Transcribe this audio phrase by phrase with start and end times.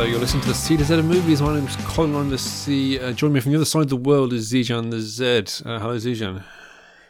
[0.00, 1.42] Hello, you're listening to the C to Z of movies.
[1.42, 2.14] My name's Colin.
[2.14, 2.98] I'm the C.
[2.98, 5.62] Uh, join me from the other side of the world is Zijan the Z.
[5.62, 6.42] Uh, hello, Zijan.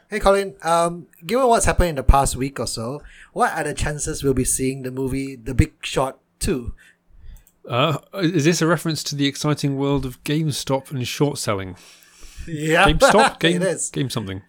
[0.09, 3.01] Hey Colin, um, given what's happened in the past week or so,
[3.33, 6.74] what are the chances we'll be seeing the movie The Big Short 2?
[7.69, 11.77] Uh, is this a reference to the exciting world of GameStop and short selling?
[12.49, 12.88] Yeah.
[12.88, 13.38] GameStop?
[13.38, 13.91] Game, it is.
[13.91, 14.43] Game something.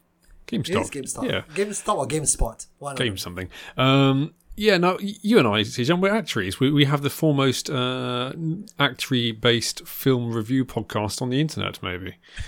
[0.48, 0.96] GameStop.
[0.96, 1.30] It is GameStop.
[1.30, 1.42] Yeah.
[1.54, 2.66] GameStop or GameSpot.
[2.80, 3.50] One Game something.
[3.78, 6.60] Um, yeah, no, you and I, Zijan, we're actuaries.
[6.60, 8.34] We, we have the foremost uh,
[8.80, 12.16] actuary based film review podcast on the internet, maybe.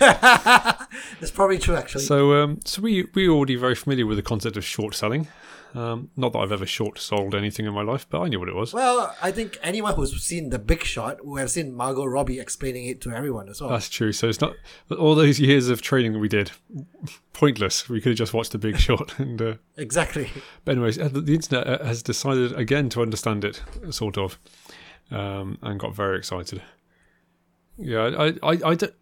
[1.20, 2.04] It's probably true actually.
[2.04, 5.28] So, um, so we we're already very familiar with the concept of short selling.
[5.74, 8.48] Um, not that I've ever short sold anything in my life, but I knew what
[8.48, 8.72] it was.
[8.72, 12.86] well, I think anyone who's seen The Big Short will have seen Margot Robbie explaining
[12.86, 13.70] it to everyone as well.
[13.70, 14.12] That's true.
[14.12, 14.54] So it's not
[14.96, 16.52] all those years of training we did
[17.32, 17.88] pointless.
[17.88, 19.18] We could have just watched The Big Short.
[19.18, 20.30] And uh, exactly.
[20.64, 23.60] but anyways, uh, the the internet uh, has decided again to understand it,
[23.90, 24.38] sort of,
[25.10, 26.62] um, and got very excited.
[27.76, 28.94] Yeah, I, I, I don't,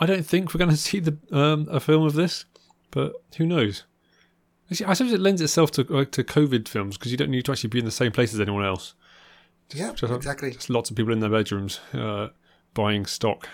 [0.00, 2.46] I don't think we're going to see the um, a film of this,
[2.90, 3.84] but who knows?
[4.86, 7.52] I suppose it lends itself to uh, to COVID films because you don't need to
[7.52, 8.94] actually be in the same place as anyone else.
[9.74, 10.50] Yeah, Just, exactly.
[10.52, 12.28] Just lots of people in their bedrooms uh,
[12.74, 13.48] buying stock.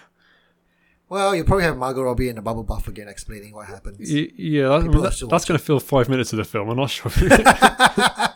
[1.08, 3.98] Well, you'll probably have Margot Robbie in the bubble bath again explaining what happens.
[4.10, 6.68] Y- yeah, that, I mean, that- that's going to fill five minutes of the film.
[6.68, 7.12] I'm not sure.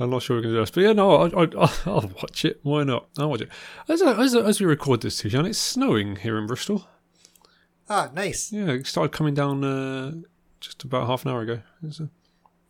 [0.00, 2.44] I'm not sure we're going to do this, but yeah, no, I, I, I'll watch
[2.46, 2.58] it.
[2.62, 3.08] Why not?
[3.18, 3.50] I'll watch it.
[3.86, 6.88] As, as, as we record this, Zijan, it's snowing here in Bristol.
[7.88, 8.50] Ah, nice.
[8.50, 10.12] Yeah, it started coming down uh,
[10.60, 11.60] just about half an hour ago.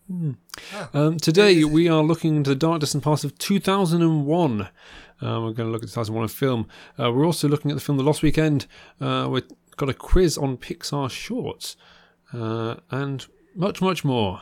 [0.09, 0.33] Hmm.
[0.75, 0.91] Ah.
[0.93, 4.63] um, today we are looking into the dark and past of 2001.
[4.63, 4.67] Uh,
[5.21, 6.67] we're going to look at 2001 film.
[6.99, 8.67] Uh, we're also looking at the film The Lost Weekend.
[9.01, 9.45] Uh, we've
[9.77, 11.77] got a quiz on Pixar shorts
[12.33, 14.41] uh, and much, much more.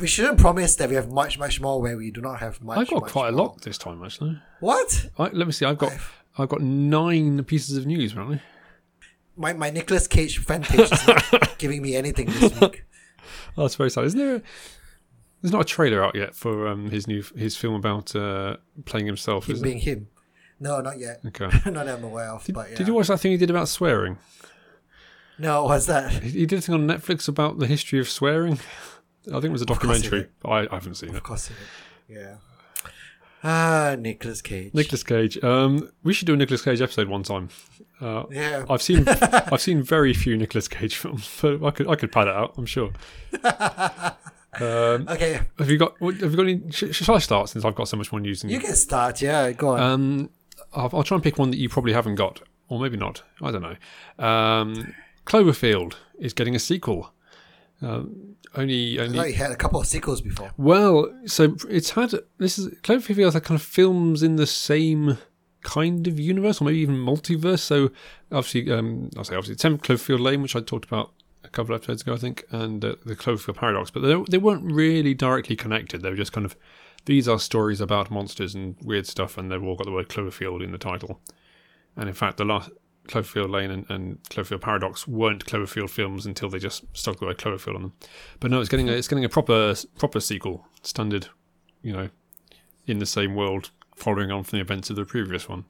[0.00, 2.78] We shouldn't promise that we have much, much more where we do not have much.
[2.78, 4.38] I've got much quite a lot this time, actually.
[4.60, 5.08] What?
[5.18, 5.64] I, let me see.
[5.64, 5.92] I've got
[6.36, 8.42] I've got nine pieces of news, apparently.
[9.40, 12.84] My my Nicolas Cage fan page is not giving me anything this week.
[13.56, 14.04] Oh, that's very sad.
[14.04, 14.34] Isn't there?
[14.36, 14.42] A,
[15.40, 19.06] there's not a trailer out yet for um, his new his film about uh, playing
[19.06, 19.48] himself.
[19.48, 20.08] Him Is being him.
[20.60, 21.20] No, not yet.
[21.26, 21.46] Okay.
[21.70, 22.46] not that I'm aware of.
[22.52, 22.76] but yeah.
[22.76, 24.18] Did you watch that thing he did about swearing?
[25.38, 26.12] No, what's that?
[26.22, 28.58] He he did a thing on Netflix about the history of swearing.
[29.28, 30.28] I think it was a documentary.
[30.44, 31.22] I, I haven't seen Of it.
[31.22, 31.54] course he
[32.14, 32.20] did.
[32.20, 32.36] Yeah.
[33.42, 34.74] Ah, Nicolas Cage.
[34.74, 35.42] Nicolas Cage.
[35.42, 37.48] Um, we should do a Nicolas Cage episode one time.
[38.00, 38.64] Uh, Yeah.
[38.68, 42.28] I've seen I've seen very few Nicolas Cage films, but I could I could pad
[42.28, 42.54] it out.
[42.56, 42.92] I'm sure.
[44.60, 46.70] Um, Okay, have you got Have you got any?
[46.72, 49.22] Should, shall I start since I've got so much more news than you can start.
[49.22, 49.80] Yeah, go on.
[49.80, 50.30] Um,
[50.74, 53.22] I'll, I'll try and pick one that you probably haven't got, or maybe not.
[53.40, 53.76] I don't know.
[54.24, 54.92] Um,
[55.24, 57.12] Cloverfield is getting a sequel.
[57.80, 59.28] Um, only, only.
[59.28, 60.50] you had a couple of sequels before.
[60.56, 65.16] Well, so it's had this is Cloverfield had kind of films in the same
[65.62, 67.60] kind of universe, or maybe even multiverse.
[67.60, 67.90] So
[68.32, 71.12] obviously, um, I'll say obviously, Ten Cloverfield Lane, which I talked about
[71.44, 74.38] a couple of episodes ago, I think, and uh, the Cloverfield Paradox, but they they
[74.38, 76.02] weren't really directly connected.
[76.02, 76.56] They were just kind of
[77.06, 80.62] these are stories about monsters and weird stuff, and they've all got the word Cloverfield
[80.62, 81.20] in the title.
[81.96, 82.70] And in fact, the last
[83.08, 87.38] Cloverfield Lane and, and Cloverfield Paradox weren't Cloverfield films until they just stuck the word
[87.38, 87.92] Cloverfield on them.
[88.38, 91.28] But no, it's getting a, it's getting a proper proper sequel, standard,
[91.82, 92.10] you know,
[92.86, 93.70] in the same world,
[94.00, 95.64] following on from the events of the previous one.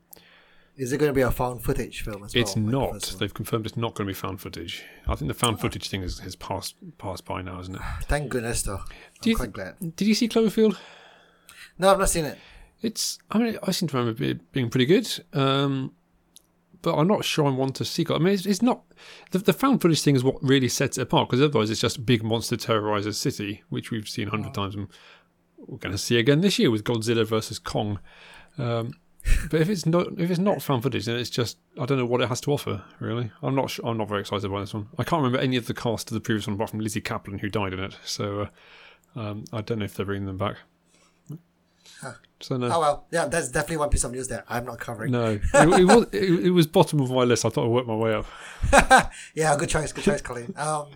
[0.76, 2.42] Is it going to be a found footage film as well?
[2.42, 2.92] it's like the not.
[2.92, 3.18] first?
[3.18, 4.82] They've confirmed it's not going to be found footage.
[5.06, 7.82] I think the found footage thing has, has passed passed by now, isn't it?
[8.04, 8.80] Thank goodness, though.
[9.26, 9.96] I'm quite glad.
[9.96, 10.78] Did you see Cloverfield?
[11.78, 12.38] No, I've not seen it.
[12.80, 13.18] It's.
[13.30, 15.08] I mean, I seem to remember it being pretty good.
[15.34, 15.92] Um,
[16.82, 18.16] but I'm not sure I want a sequel.
[18.16, 18.82] I mean, it's, it's not
[19.32, 22.06] the, the found footage thing is what really sets it apart because otherwise it's just
[22.06, 24.88] big monster terrorizes city, which we've seen a hundred times, and
[25.66, 28.00] we're going to see again this year with Godzilla versus Kong.
[28.58, 28.94] Um,
[29.50, 32.06] but if it's not if it's not found footage, then it's just I don't know
[32.06, 32.82] what it has to offer.
[32.98, 34.88] Really, I'm not sure, I'm not very excited by this one.
[34.98, 37.40] I can't remember any of the cast of the previous one apart from Lizzy Caplan
[37.40, 37.96] who died in it.
[38.04, 38.48] So
[39.16, 40.56] uh, um, I don't know if they're bringing them back.
[42.40, 42.70] So no.
[42.72, 45.12] Oh well, yeah, that's definitely one piece of news that I'm not covering.
[45.12, 47.44] No, it, it was it, it was bottom of my list.
[47.44, 48.26] I thought I'd work my way up.
[49.34, 50.54] Yeah, good choice, good choice, Colleen.
[50.56, 50.86] Um,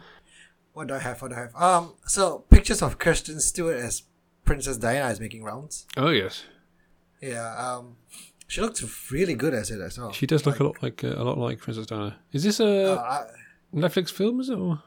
[0.72, 1.20] what do I have?
[1.20, 1.54] What do I have?
[1.54, 4.02] Um, so pictures of Kristen Stewart as
[4.44, 5.86] Princess Diana is making rounds.
[5.96, 6.44] Oh yes,
[7.20, 7.96] Yeah, um,
[8.46, 10.12] she looks really good as it as well.
[10.12, 12.16] she does look a lot like uh, a lot like Princess Diana.
[12.32, 13.26] Is this a Uh, I,
[13.76, 14.40] Netflix film?
[14.40, 14.58] Is it?
[14.58, 14.82] Or?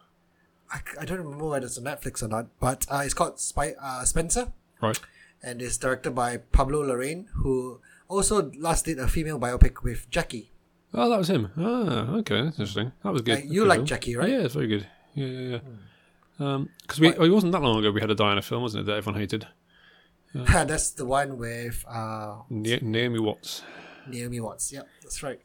[0.71, 3.73] I, I don't remember whether it's on Netflix or not, but uh, it's called Spy,
[3.81, 4.51] uh, Spencer,
[4.81, 4.99] Right.
[5.41, 10.51] and it's directed by Pablo Larraín, who also last did a female biopic with Jackie.
[10.93, 11.51] Oh, that was him.
[11.57, 12.91] Ah, okay, that's interesting.
[13.03, 13.43] That was good.
[13.45, 13.85] You Good like film.
[13.87, 14.27] Jackie, right?
[14.29, 14.33] Hmm.
[14.35, 14.87] Yeah, it's very good.
[15.15, 15.59] Yeah, yeah, yeah.
[16.37, 18.85] Because we, oh, it wasn't that long ago we had a Diana film, wasn't it,
[18.85, 19.47] that everyone hated?
[20.33, 23.63] that's the one with uh, Na- Naomi Watts.
[24.07, 24.71] Naomi Watts.
[24.71, 25.39] Yep, that's right.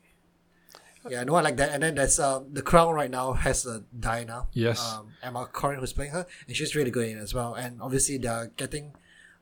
[1.08, 1.70] Yeah, no one like that.
[1.72, 4.46] And then there's um, the Crown right now has a Diana.
[4.52, 4.94] Yes.
[4.94, 7.54] Um, Emma Corrin who's playing her, and she's really good in it as well.
[7.54, 8.92] And obviously they're getting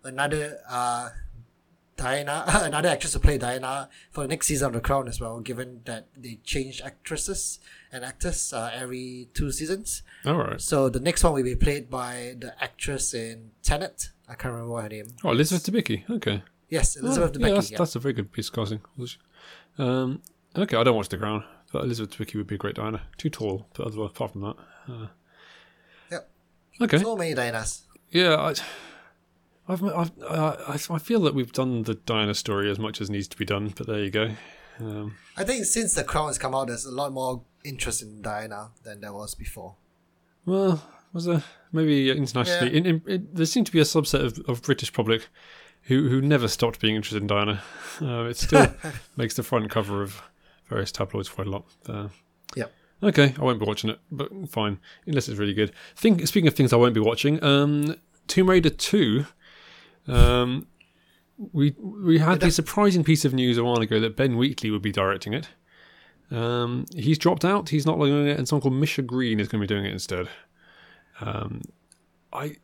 [0.02, 1.10] another uh,
[1.96, 5.40] Diana, another actress to play Diana for the next season of The Crown as well.
[5.40, 7.58] Given that they change actresses
[7.92, 10.60] and actors uh, every two seasons, All right.
[10.60, 14.10] so the next one will be played by the actress in Tenet.
[14.28, 15.08] I can't remember her name.
[15.24, 16.08] Oh, Elizabeth Debicki.
[16.08, 16.42] Okay.
[16.68, 17.48] Yes, Elizabeth Oh, Debicki.
[17.48, 17.78] yeah, that's, yeah.
[17.78, 18.80] that's a very good piece of casting.
[19.78, 20.22] Um,
[20.56, 23.02] okay, I don't watch The Crown, but Elizabeth Debicki would be a great Diana.
[23.18, 24.56] Too tall, but otherwise, apart from that.
[24.88, 25.06] Uh,
[26.10, 26.30] Yep.
[26.82, 26.98] Okay.
[26.98, 27.82] So many Dianas.
[28.10, 28.54] Yeah, I,
[29.72, 33.28] I've, I've, I, I feel that we've done the Diana story as much as needs
[33.28, 34.30] to be done, but there you go.
[34.80, 38.22] Um, I think since The Crown has come out, there's a lot more interest in
[38.22, 39.76] Diana than there was before.
[40.46, 41.42] well, was there
[41.72, 42.70] maybe internationally?
[42.70, 42.78] Yeah.
[42.78, 45.28] In, in, in, there seemed to be a subset of, of British public
[45.82, 47.62] who who never stopped being interested in Diana.
[48.00, 48.72] Uh, it still
[49.18, 50.22] makes the front cover of
[50.70, 51.66] various tabloids quite a lot.
[51.86, 52.08] Uh,
[52.56, 52.72] Yep.
[53.02, 55.72] Okay, I won't be watching it, but fine, unless it's really good.
[55.96, 57.96] Think, speaking of things I won't be watching, um,
[58.26, 59.26] Tomb Raider two.
[60.06, 60.66] Um,
[61.52, 64.82] we we had the surprising piece of news a while ago that Ben Wheatley would
[64.82, 65.48] be directing it.
[66.30, 67.68] Um, he's dropped out.
[67.70, 69.92] He's not doing it, and someone called Misha Green is going to be doing it
[69.92, 70.28] instead.
[71.20, 71.62] Um,
[72.32, 72.56] I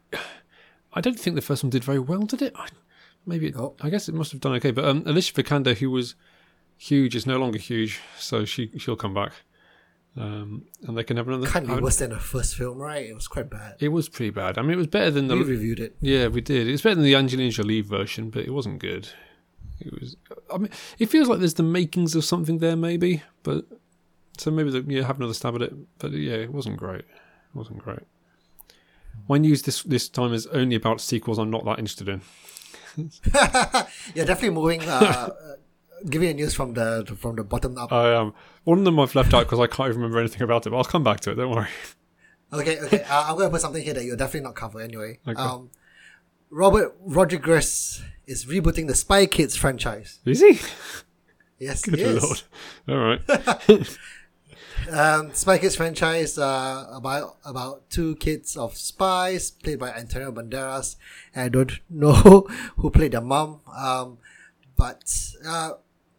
[0.92, 2.52] I don't think the first one did very well, did it?
[2.56, 2.68] I,
[3.26, 3.56] maybe it.
[3.80, 4.70] I guess it must have done okay.
[4.70, 6.14] But um, Alicia Vikander, who was
[6.76, 9.32] huge, is no longer huge, so she she'll come back,
[10.16, 11.48] um, and they can have another.
[11.48, 13.04] Can't be worse than the first film, right?
[13.04, 13.76] It was quite bad.
[13.80, 14.58] It was pretty bad.
[14.58, 15.96] I mean, it was better than the We reviewed it.
[16.00, 16.68] yeah, we did.
[16.68, 19.08] It was better than the Angelina Jolie version, but it wasn't good.
[19.80, 20.16] It was.
[20.52, 23.22] I mean, it feels like there's the makings of something there, maybe.
[23.42, 23.66] But
[24.38, 25.74] so maybe the, yeah, have another stab at it.
[25.98, 27.00] But yeah, it wasn't great.
[27.00, 28.00] It wasn't great.
[29.28, 32.20] My news this this time is only about sequels I'm not that interested in.
[34.14, 34.82] yeah, definitely moving.
[34.82, 35.56] Uh, uh,
[36.08, 37.92] giving the news from the from the bottom up.
[37.92, 38.34] I um
[38.64, 40.70] one of them I've left out because I can't even remember anything about it.
[40.70, 41.34] But I'll come back to it.
[41.34, 41.68] Don't worry.
[42.52, 43.02] Okay, okay.
[43.02, 45.18] Uh, I'm gonna put something here that you'll definitely not cover anyway.
[45.26, 45.40] Okay.
[45.40, 45.70] Um,
[46.50, 50.20] Robert Rodriguez is rebooting the Spy Kids franchise.
[50.24, 50.60] Is he?
[51.58, 52.42] Yes, Good he lord.
[52.88, 53.88] All right.
[54.90, 60.96] Um, Spy Kids franchise uh, about about two kids of spies played by Antonio Banderas.
[61.34, 62.46] I don't know
[62.76, 64.18] who played their mom, um,
[64.76, 65.02] but
[65.44, 65.72] uh,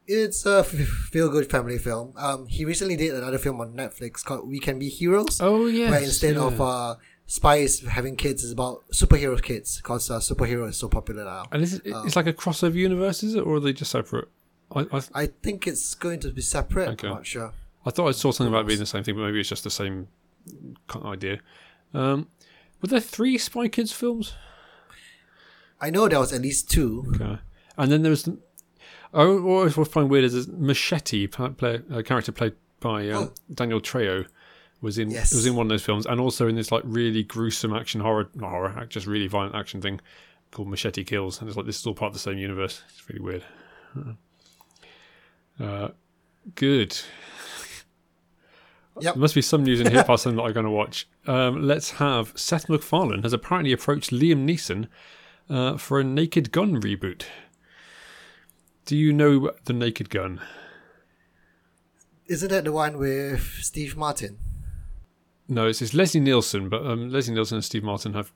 [0.05, 2.13] it's a feel good family film.
[2.17, 5.39] Um, he recently did another film on Netflix called We Can Be Heroes.
[5.39, 5.89] Oh yes.
[5.91, 6.43] where instead yeah.
[6.47, 6.95] of uh,
[7.27, 11.45] spies having kids, is about superhero kids because uh, superhero is so popular now.
[11.51, 14.27] and is it, it's like a crossover universe, is it, or are they just separate?
[14.75, 16.89] I, I I think it's going to be separate.
[16.89, 17.07] Okay.
[17.07, 17.51] I'm not sure.
[17.85, 19.69] I thought I saw something about being the same thing, but maybe it's just the
[19.69, 20.07] same
[21.05, 21.39] idea.
[21.93, 22.27] Um,
[22.81, 24.33] were there three Spy Kids films?
[25.79, 27.05] I know there was at least two.
[27.15, 27.37] Okay.
[27.77, 28.27] And then there was.
[29.13, 33.79] I always find weird is this Machete, pla- play, a character played by um, Daniel
[33.79, 34.27] Trejo,
[34.81, 35.33] was in Yes.
[35.33, 38.29] was in one of those films, and also in this like really gruesome action horror,
[38.35, 39.99] not horror, just really violent action thing
[40.51, 42.83] called Machete Kills, and it's like this is all part of the same universe.
[42.89, 43.43] It's really weird.
[45.59, 45.89] Uh,
[46.55, 46.97] good.
[48.99, 49.13] Yep.
[49.13, 51.07] There must be some news in here past something that I'm going to watch.
[51.27, 54.87] Um, let's have Seth MacFarlane has apparently approached Liam Neeson
[55.49, 57.23] uh, for a Naked Gun reboot.
[58.85, 60.39] Do you know the Naked Gun?
[62.27, 64.37] Isn't that the one with Steve Martin?
[65.49, 68.31] No, it's, it's Leslie Nielsen, but um, Leslie Nielsen and Steve Martin have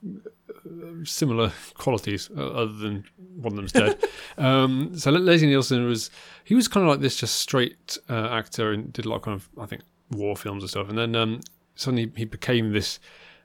[0.66, 3.04] uh, similar qualities, uh, other than
[3.36, 4.02] one of them's dead.
[4.38, 6.10] um, so Le- Leslie Nielsen was
[6.44, 9.22] he was kind of like this just straight uh, actor and did a lot of
[9.22, 11.40] kind of I think war films and stuff, and then um,
[11.74, 12.98] suddenly he became this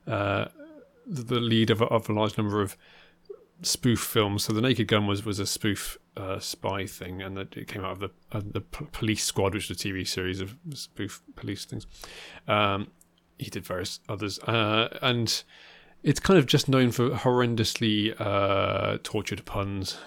[0.08, 0.46] uh,
[1.06, 2.78] the lead of a, of a large number of
[3.62, 4.44] spoof films.
[4.44, 7.84] So the Naked Gun was was a spoof uh, spy thing, and that it came
[7.84, 11.22] out of the uh, the P- Police Squad, which was a TV series of spoof
[11.36, 11.86] police things.
[12.48, 12.88] Um,
[13.38, 15.44] he did various others, uh, and
[16.04, 19.98] it's kind of just known for horrendously uh, tortured puns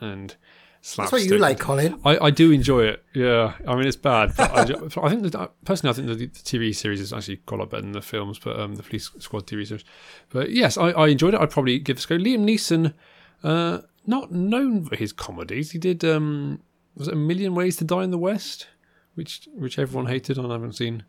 [0.00, 0.38] and That's
[0.80, 1.12] slapstick.
[1.12, 2.00] what you like, Colin.
[2.04, 3.04] I, I do enjoy it.
[3.14, 4.62] Yeah, I mean it's bad, but I,
[5.02, 7.70] I think that personally, I think the, the TV series is actually quite a lot
[7.70, 8.38] better than the films.
[8.38, 9.84] But um, the Police Squad TV series.
[10.30, 11.40] But yes, I, I enjoyed it.
[11.40, 12.16] I'd probably give this a go.
[12.16, 12.94] Liam Neeson,
[13.42, 15.70] uh, not known for his comedies.
[15.72, 16.62] He did um,
[16.94, 18.66] was it A Million Ways to Die in the West,
[19.14, 21.04] which which everyone hated and I haven't seen.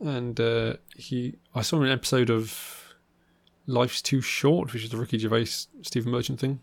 [0.00, 2.94] And uh, he, I saw an episode of
[3.66, 5.46] Life's Too Short, which is the Ricky Gervais
[5.82, 6.60] Stephen Merchant thing.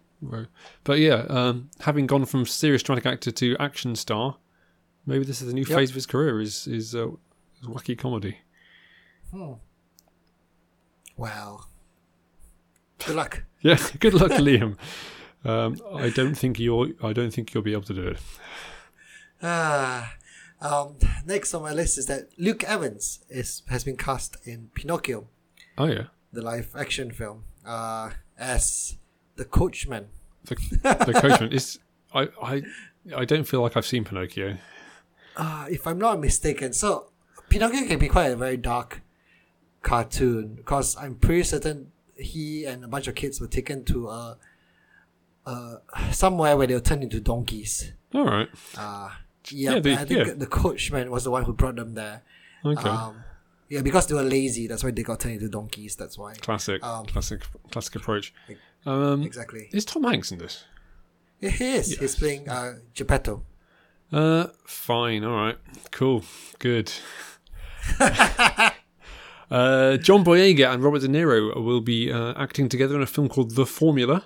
[0.83, 4.37] But yeah, um, having gone from serious dramatic actor to action star,
[5.07, 5.77] maybe this is the new Yep.
[5.77, 6.39] phase of his career.
[6.39, 8.37] Is is, uh, is wacky comedy.
[11.17, 11.67] Well,
[13.05, 13.43] Good luck.
[13.63, 14.75] Yeah, good luck, Liam.
[15.45, 16.93] Um, I don't think you'll.
[17.03, 18.17] I don't think you'll be able to do it.
[19.43, 20.15] Ah,
[20.61, 25.27] um, next on my list is that Luke Evans is has been cast in Pinocchio,
[25.77, 28.97] Oh yeah, the live action film, uh, as
[29.35, 30.07] the coachman.
[30.45, 30.55] the,
[31.05, 31.79] the coachman is.
[32.13, 32.61] I, I
[33.15, 34.57] I don't feel like I've seen Pinocchio.
[35.35, 37.11] Uh, if I'm not mistaken, so
[37.49, 39.01] Pinocchio can be quite a very dark
[39.81, 44.35] cartoon because I'm pretty certain he and a bunch of kids were taken to uh,
[45.45, 45.75] uh,
[46.11, 47.93] somewhere where they were turned into donkeys.
[48.13, 48.49] All right.
[48.77, 49.09] Uh,
[49.49, 50.33] yeah, Yeah, they- I think yeah.
[50.35, 52.23] the coachman was the one who brought them there.
[52.65, 52.89] Okay.
[52.89, 53.23] Um,
[53.69, 55.95] yeah, because they were lazy, that's why they got turned into donkeys.
[55.95, 56.33] That's why.
[56.35, 56.83] classic.
[56.83, 57.41] um, classic.
[57.71, 58.33] Classic approach.
[58.85, 59.69] Um, Exactly.
[59.71, 60.65] is Tom Hanks in this?
[61.39, 61.97] He is.
[61.97, 63.43] He's playing uh, Geppetto.
[64.11, 65.23] Uh, fine.
[65.23, 65.57] All right.
[65.91, 66.23] Cool.
[66.59, 66.91] Good.
[67.99, 73.29] uh, John Boyega and Robert De Niro will be uh, acting together in a film
[73.29, 74.25] called The Formula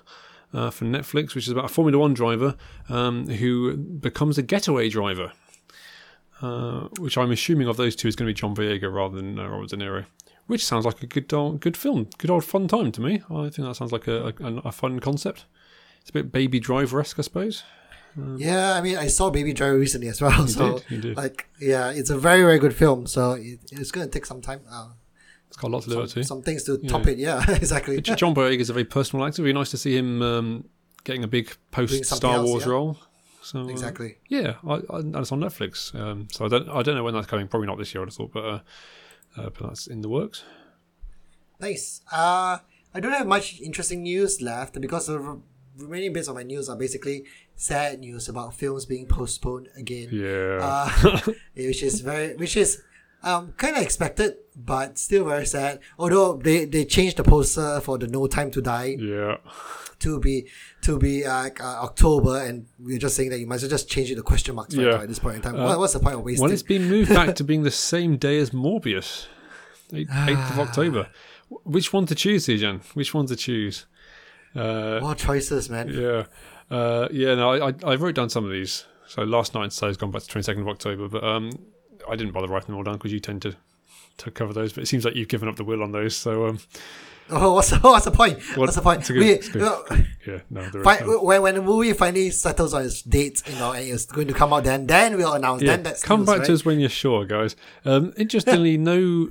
[0.52, 2.56] uh, for Netflix, which is about a Formula One driver
[2.88, 5.32] um, who becomes a getaway driver.
[6.42, 9.38] Uh, which I'm assuming of those two is going to be John Boyega rather than
[9.38, 10.04] uh, Robert De Niro.
[10.46, 13.22] Which sounds like a good, old, good film, good old fun time to me.
[13.30, 15.46] I think that sounds like a, a, a fun concept.
[16.00, 17.64] It's a bit Baby Driver esque, I suppose.
[18.36, 20.46] Yeah, I mean, I saw Baby Driver recently as well.
[20.46, 21.16] so, did, did.
[21.16, 23.06] like, yeah, it's a very, very good film.
[23.06, 24.60] So it, it's going to take some time.
[24.70, 24.90] Uh,
[25.48, 26.26] It's got a lot to up some, to.
[26.26, 27.18] some things to top it.
[27.18, 28.00] Yeah, exactly.
[28.00, 29.42] John Boyega is a very personal actor.
[29.42, 30.64] It'd be nice to see him um,
[31.04, 32.70] getting a big post Star else, Wars yeah.
[32.72, 32.98] role.
[33.42, 34.16] So uh, Exactly.
[34.28, 35.94] yeah, I, I, and it's on Netflix.
[35.94, 37.46] Um, so I don't I don't know when that's coming.
[37.46, 38.04] Probably not this year.
[38.04, 38.60] I thought, but uh,
[39.36, 40.42] uh, but that's in the works.
[41.60, 42.02] Nice.
[42.12, 42.58] Uh,
[42.92, 45.40] I don't have much interesting news left because the re-
[45.78, 47.24] remaining bits of my news are basically
[47.54, 50.08] sad news about films being postponed again.
[50.12, 50.58] Yeah.
[50.60, 51.20] Uh,
[51.54, 52.82] which is very, which is
[53.22, 55.80] um, kind of expected, but still very sad.
[55.98, 59.36] Although they, they changed the poster for the No Time to Die yeah.
[60.00, 60.46] to be
[60.82, 63.88] to be like uh, October, and we're just saying that you might as well just
[63.90, 64.92] change it to question marks right Yeah.
[64.96, 65.56] now at this point in time.
[65.56, 66.42] what, what's the point of wasting?
[66.42, 69.26] Well, it's been moved back to being the same day as Morbius,
[69.92, 71.08] eighth of October.
[71.64, 72.80] Which one to choose, here, Jan?
[72.94, 73.86] Which one to choose?
[74.54, 75.88] Uh, More choices, man.
[75.88, 76.24] Yeah,
[76.70, 77.34] uh, yeah.
[77.34, 78.84] No, I, I I wrote down some of these.
[79.06, 81.50] So last night, so it's gone back to twenty second of October, but um,
[82.08, 83.56] I didn't bother writing them all down because you tend to
[84.18, 84.72] to cover those.
[84.72, 86.16] But it seems like you've given up the will on those.
[86.16, 86.58] So um,
[87.28, 88.40] Oh, what's the, what's the point?
[88.56, 89.04] What's the point?
[89.08, 89.60] good- we, good.
[89.60, 89.84] well,
[90.26, 93.56] yeah, no, there is fi- when, when the movie finally settles on its date, you
[93.56, 95.60] know, and it's going to come out, then then we'll announce.
[95.62, 96.46] Yeah, then that's come news, back right?
[96.46, 97.56] to us when you're sure, guys.
[97.84, 99.30] Um, interestingly, no,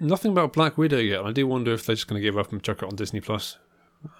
[0.00, 1.22] nothing about Black Widow yet.
[1.22, 3.20] I do wonder if they're just going to give up and chuck it on Disney
[3.20, 3.58] Plus.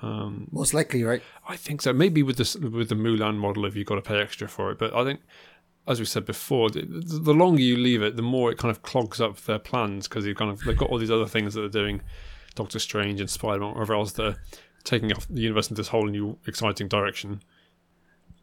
[0.03, 1.23] Most likely, right?
[1.49, 1.93] I think so.
[1.95, 4.79] Maybe with this with the Mulan model, if you've got to pay extra for it.
[4.79, 5.21] But I think,
[5.89, 6.83] as we said before, the,
[7.33, 10.37] longer you leave it, the more it kind of clogs up their plans because you've
[10.37, 12.03] kind of they've got all these other things that they're doing,
[12.55, 14.37] Doctor Strange and Spider Man, whatever else they're
[14.85, 17.41] taking off the universe into this whole new exciting direction.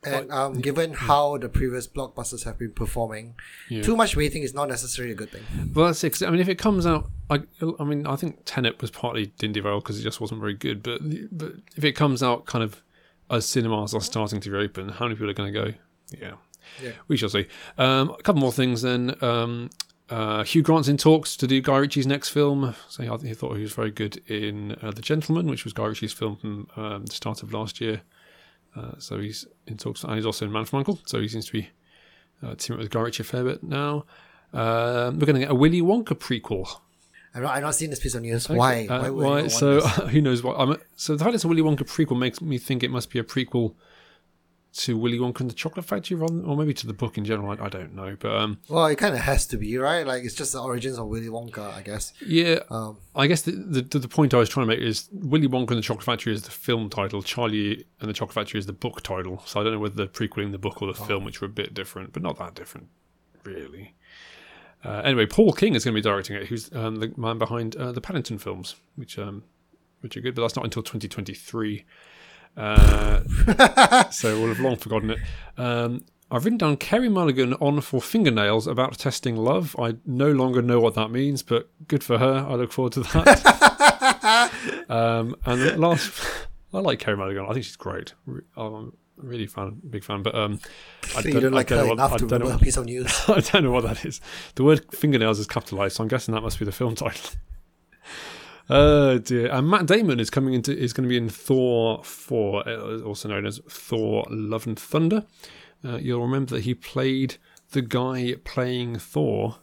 [0.03, 3.33] And um, given how the previous blockbusters have been performing,
[3.69, 3.81] Yeah.
[3.81, 5.43] too much waiting is not necessarily a good thing.
[5.73, 6.21] Well, that's it.
[6.21, 7.41] I mean, if it comes out, I,
[7.79, 10.83] I mean, I think Tenet was partly didn't because it just wasn't very good.
[10.83, 12.83] But but if it comes out kind of
[13.31, 15.73] as cinemas are starting to reopen, how many people are going to go?
[16.21, 16.33] Yeah,
[16.81, 16.91] Yeah.
[17.07, 17.47] we shall see.
[17.77, 19.15] Um, a couple more things then.
[19.21, 19.69] Um,
[20.09, 22.75] uh, Hugh Grant's in talks to do Guy Ritchie's next film.
[22.89, 25.73] So I think he thought he was very good in uh, The Gentleman, which was
[25.73, 28.01] Guy Ritchie's film from um, the start of last year.
[28.75, 30.99] Uh, so he's in talks, and he's also in Man from Uncle.
[31.05, 31.69] So he seems to be
[32.43, 34.05] uh, teaming up with Guy Ritchie a fair bit now.
[34.53, 36.79] Um, we're going to get a Willy Wonka prequel.
[37.33, 38.47] I'm not, I've not seen this piece of news.
[38.47, 38.87] Why?
[38.87, 39.41] Uh, why?
[39.41, 39.47] why?
[39.47, 40.55] So who knows what?
[40.57, 43.19] I'm, so the fact it's a Willy Wonka prequel makes me think it must be
[43.19, 43.73] a prequel
[44.77, 47.49] to Willy Wonka and the Chocolate Factory, rather, or maybe to the book in general.
[47.51, 50.05] I, I don't know, but um, well, it kind of has to be, right?
[50.05, 52.13] Like it's just the origins of Willy Wonka, I guess.
[52.25, 52.59] yeah.
[52.69, 55.69] Um, I guess the, the the point I was trying to make is Willy Wonka
[55.71, 58.73] and the Chocolate Factory is the film title, Charlie and the Chocolate Factory is the
[58.73, 59.41] book title.
[59.45, 61.49] So I don't know whether they're prequeling the book or the film, which were a
[61.49, 62.87] bit different, but not that different,
[63.43, 63.95] really.
[64.83, 67.75] Uh, anyway, Paul King is going to be directing it, who's um, the man behind
[67.75, 69.43] uh, the Paddington films, which um,
[70.01, 71.85] which are good, but that's not until 2023.
[72.57, 73.21] Uh,
[74.11, 75.19] so we'll have long forgotten it.
[75.57, 79.75] Um, I've written down Carey Mulligan on for fingernails about testing love.
[79.79, 82.45] I no longer know what that means, but good for her.
[82.49, 84.51] I look forward to that.
[84.89, 87.45] um, and last, I like Carey Mulligan.
[87.47, 88.13] I think she's great.
[88.57, 90.23] I'm really fan, big fan.
[90.23, 90.59] But um,
[91.15, 92.85] I you don't like I her know what, to I don't know a piece of
[92.85, 93.13] news.
[93.27, 94.19] I don't know what that is.
[94.55, 97.31] The word fingernails is capitalized, so I'm guessing that must be the film title.
[98.69, 99.51] Oh dear!
[99.51, 103.29] And Matt Damon is coming into is going to be in Thor four, uh, also
[103.29, 105.25] known as Thor: Love and Thunder.
[105.83, 107.37] Uh, you'll remember that he played
[107.71, 109.57] the guy playing Thor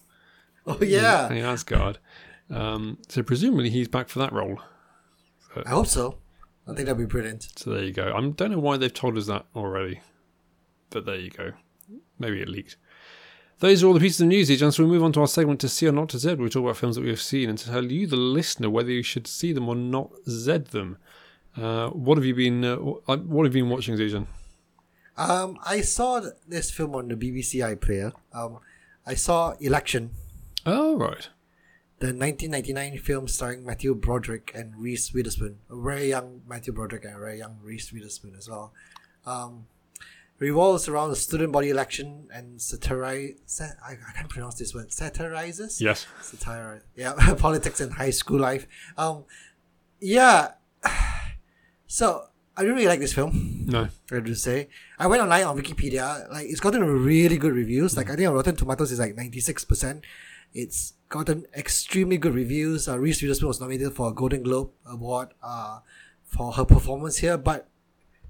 [0.66, 1.98] Oh yeah, in Asgard.
[2.50, 4.60] Um, so presumably he's back for that role.
[5.66, 6.18] I hope so.
[6.66, 7.48] I think that'd be brilliant.
[7.56, 8.12] So there you go.
[8.14, 10.00] I don't know why they've told us that already,
[10.90, 11.52] but there you go.
[12.18, 12.76] Maybe it leaked.
[13.62, 15.60] Those are all the pieces of news, and so we move on to our segment
[15.60, 17.48] to see or not to Z, where we talk about films that we have seen
[17.48, 20.98] and to tell you, the listener, whether you should see them or not Z them.
[21.56, 22.64] Uh, what have you been?
[22.64, 24.26] Uh, what have you been watching, Zijan?
[25.16, 28.12] Um, I saw this film on the BBC iPlayer.
[28.32, 28.58] Um,
[29.06, 30.10] I saw Election.
[30.66, 31.28] Oh right.
[32.00, 37.14] The 1999 film starring Matthew Broderick and Reese Witherspoon, a very young Matthew Broderick and
[37.14, 38.72] a very young Reese Witherspoon as well.
[39.24, 39.66] Um,
[40.42, 43.34] revolves around the student body election and satirize.
[43.46, 44.90] Sat, I, I can't pronounce this word.
[44.90, 45.80] Satirizes.
[45.80, 46.06] Yes.
[46.20, 46.82] Satire.
[46.96, 48.66] Yeah, politics and high school life.
[48.98, 49.24] Um,
[50.00, 50.52] yeah.
[51.86, 52.24] So
[52.56, 53.66] I don't really like this film.
[53.66, 53.88] No.
[54.10, 54.70] I have to say.
[54.98, 56.26] I went online on Wikipedia.
[56.32, 57.98] Like it's gotten really good reviews.
[57.98, 60.02] Like I think on Rotten Tomatoes is like ninety six percent.
[60.54, 62.88] It's gotten extremely good reviews.
[62.88, 65.80] Uh, Reese Witherspoon was nominated for a Golden Globe Award uh,
[66.24, 67.68] for her performance here, but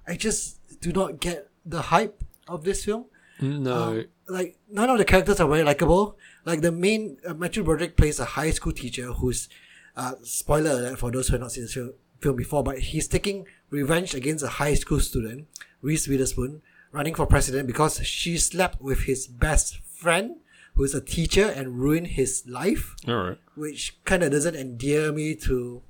[0.08, 3.06] I just do not get the hype of this film.
[3.40, 3.74] No.
[3.74, 6.16] Um, like none of the characters are very likable.
[6.44, 9.48] Like the main uh, Matthew Broderick plays a high school teacher who's
[9.96, 13.46] uh, spoiler alert for those who have not seen the film before, but he's taking
[13.70, 15.48] revenge against a high school student,
[15.80, 20.36] Reese Witherspoon, running for president because she slept with his best friend,
[20.74, 22.94] who is a teacher, and ruined his life.
[23.08, 23.38] all right.
[23.54, 25.82] Which kind of doesn't endear me to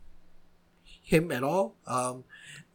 [0.84, 1.76] him at all.
[1.86, 2.24] Um,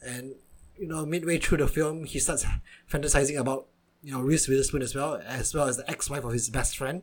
[0.01, 0.35] and
[0.79, 2.45] you know, midway through the film, he starts
[2.91, 3.67] fantasizing about
[4.03, 7.01] you know Reese Witherspoon as well, as well as the ex-wife of his best friend.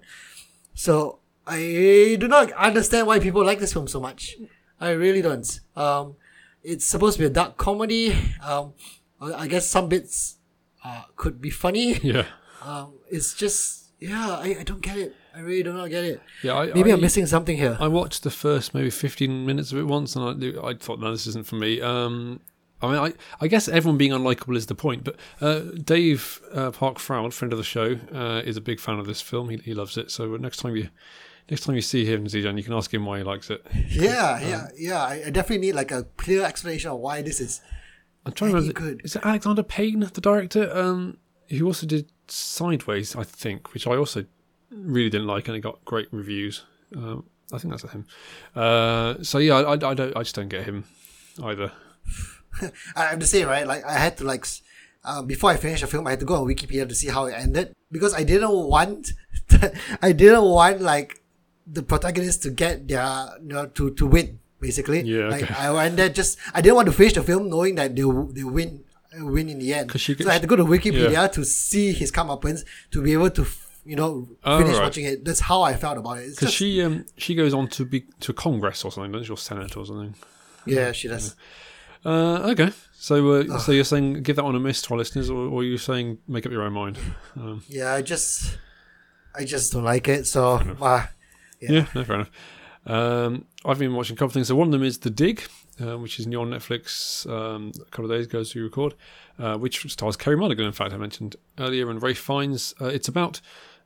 [0.75, 4.37] So I do not understand why people like this film so much.
[4.81, 5.61] I really don't.
[5.77, 6.17] Um,
[6.63, 8.17] it's supposed to be a dark comedy.
[8.43, 8.73] Um,
[9.21, 10.37] I guess some bits
[10.85, 11.99] uh, could be funny.
[11.99, 12.27] Yeah.
[12.65, 15.15] Um, it's just yeah, I, I don't get it.
[15.35, 16.23] I really do not get it.
[16.43, 16.55] Yeah.
[16.55, 17.77] I, Maybe I, I'm missing something here.
[17.79, 21.11] I watched the first maybe 15 minutes of it once, and I, I thought, no,
[21.11, 21.83] this isn't for me.
[21.83, 22.41] Um,
[22.87, 26.71] I mean, I, I guess everyone being unlikable is the point, but uh, Dave uh,
[26.71, 29.49] Park Froud, friend of the show, uh, is a big fan of this film.
[29.49, 30.11] He, he loves it.
[30.11, 30.89] So next time you
[31.51, 33.65] next time you see him, Zijan, you can ask him why he likes it.
[33.89, 35.03] Yeah, yeah, yeah.
[35.03, 37.61] I, I definitely need like a clear explanation of why this is.
[38.27, 38.81] I'm trying to remember.
[38.81, 39.03] good.
[39.05, 40.71] Is it Alexander Payne, the director?
[40.75, 44.25] Um, he also did Sideways, I think, which I also
[44.71, 46.65] really didn't like, and it got great reviews.
[46.97, 48.07] Um, I think that's him.
[48.55, 50.85] Uh, so yeah, I, I, I don't, I just don't get him
[51.43, 51.73] either.
[52.97, 53.67] I have to say, right?
[53.67, 54.47] Like I had to like
[55.05, 57.27] uh, before I finished the film, I had to go on Wikipedia to see how
[57.27, 59.13] it ended because I didn't want,
[60.03, 61.21] I didn't want like
[61.67, 65.03] the protagonist to get their, you know, to to win basically.
[65.03, 65.55] Yeah, Like okay.
[65.59, 68.45] I went there just I didn't want to finish the film knowing that they they
[68.45, 68.85] win
[69.19, 69.93] win in the end.
[70.01, 71.27] she- so I had to go to Wikipedia Yeah.
[71.29, 73.47] to see his comeuppance to be able to.
[73.87, 74.83] You know, Oh, finish right.
[74.85, 75.27] watching it.
[75.27, 76.31] That's how I felt about it.
[76.31, 79.37] Because she um, she goes on to be to Congress or something, doesn't she, or
[79.37, 80.15] Senate or something?
[80.65, 81.37] yeah, she does.
[82.05, 85.31] Uh, okay, so uh, so you're saying give that one a miss to our listeners,
[85.31, 86.99] or, or you're saying make up your own mind?
[87.37, 88.59] Um, Yeah, I just,
[89.35, 90.27] I just don't like it.
[90.27, 91.07] So, uh,
[91.61, 91.73] yeah.
[91.73, 91.87] Yeah.
[91.95, 92.31] no, fair enough.
[92.87, 94.49] Um, I've been watching a couple of things.
[94.49, 95.43] So one of them is The Dig,
[95.81, 98.95] uh, which is new on Netflix um, a couple of days ago as we record,
[99.39, 100.67] uh, which stars Carey Mulligan.
[100.67, 102.75] In fact, I mentioned earlier, and Ralph Fiennes.
[102.81, 103.41] Uh, it's about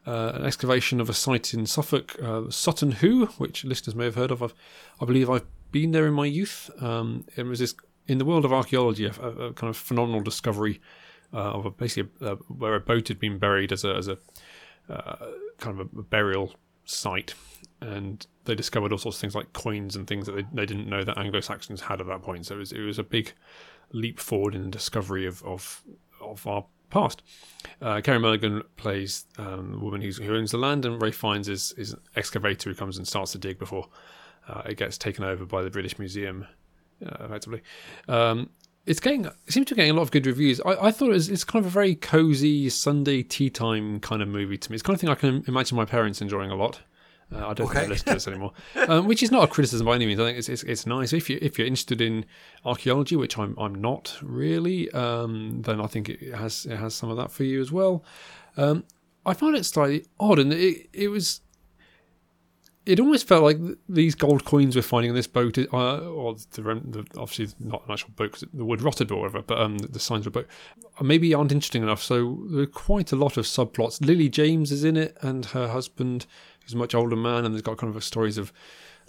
[0.07, 4.17] uh, an excavation of a site in Suffolk, uh, Sutton Hoo, which listeners may have
[4.17, 4.43] heard of.
[4.43, 4.55] I've,
[5.01, 6.71] I believe I've been there in my youth.
[6.83, 7.75] Um, it was this
[8.09, 10.81] in the world of archaeology, a, a, kind of phenomenal discovery
[11.33, 14.19] uh, of a, basically a, where a boat had been buried as a as a
[14.89, 15.27] uh,
[15.59, 17.35] kind of a burial site,
[17.81, 20.89] and they discovered all sorts of things like coins and things that they, they didn't
[20.89, 22.47] know that Anglo Saxons had at that point.
[22.47, 23.33] So it was it was a big
[23.93, 25.83] leap forward in the discovery of of,
[26.21, 27.23] of our past.
[27.83, 31.73] Uh, Carey Mulligan plays um, the woman who owns the land, and Ralph Fiennes is
[31.77, 33.89] is an excavator who comes and starts to dig before
[34.49, 36.47] uh, it gets taken over by the British Museum,
[37.05, 37.63] uh, effectively.
[38.09, 38.51] Um,
[38.87, 40.61] it's getting it seems to be getting a lot of good reviews.
[40.63, 44.23] I, I thought it was it's kind of a very cozy Sunday tea time kind
[44.23, 44.75] of movie to me.
[44.77, 46.81] It's kind of thing I can imagine my parents enjoying a lot.
[47.31, 47.81] Uh, I don't think Okay.
[47.83, 48.53] they listen to this anymore,
[48.89, 50.19] um, which is not a criticism by any means.
[50.19, 52.25] I think it's it's, it's nice if you if you're interested in
[52.65, 54.91] archaeology, which I'm I'm not really.
[54.93, 58.03] Um, then I think it has it has some of that for you as well.
[58.57, 58.85] Um,
[59.27, 61.43] I found it slightly odd, and it it was
[62.89, 66.63] it almost felt like these gold coins we're finding in this boat, uh, or the,
[66.63, 69.99] the obviously not an actual boat because the wood rotted or whatever, but um, the
[69.99, 70.49] signs of a boat
[70.99, 72.03] uh, maybe aren't interesting enough.
[72.03, 74.01] So there are quite a lot of subplots.
[74.01, 76.25] Lily James is in it, and her husband,
[76.63, 78.55] who's a much older man, and there's got kind of stories of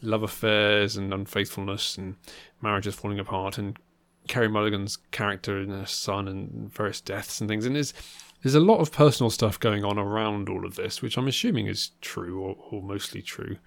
[0.02, 2.18] love affairs and unfaithfulness and
[2.62, 3.80] marriages falling apart, and
[4.28, 7.66] Carey Mulligan's character and her son and various deaths and things.
[7.66, 7.94] And there's
[8.42, 11.68] there's a lot of personal stuff going on around all of this, which I'm assuming
[11.68, 13.58] is true or, or mostly true.